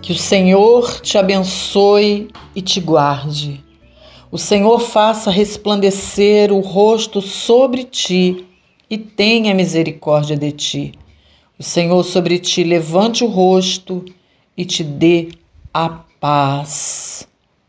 Que 0.00 0.12
o 0.12 0.18
Senhor 0.18 1.00
te 1.00 1.18
abençoe 1.18 2.28
e 2.54 2.62
te 2.62 2.80
guarde. 2.80 3.62
O 4.30 4.38
Senhor 4.38 4.80
faça 4.80 5.30
resplandecer 5.30 6.52
o 6.52 6.60
rosto 6.60 7.22
sobre 7.22 7.84
ti 7.84 8.44
e 8.90 8.98
tenha 8.98 9.54
misericórdia 9.54 10.36
de 10.36 10.52
ti. 10.52 10.92
O 11.58 11.62
Senhor 11.62 12.02
sobre 12.02 12.38
ti 12.38 12.64
levante 12.64 13.22
o 13.22 13.28
rosto 13.28 14.04
e 14.56 14.64
te 14.64 14.82
dê 14.82 15.28
a 15.72 15.88
paz. 16.20 17.28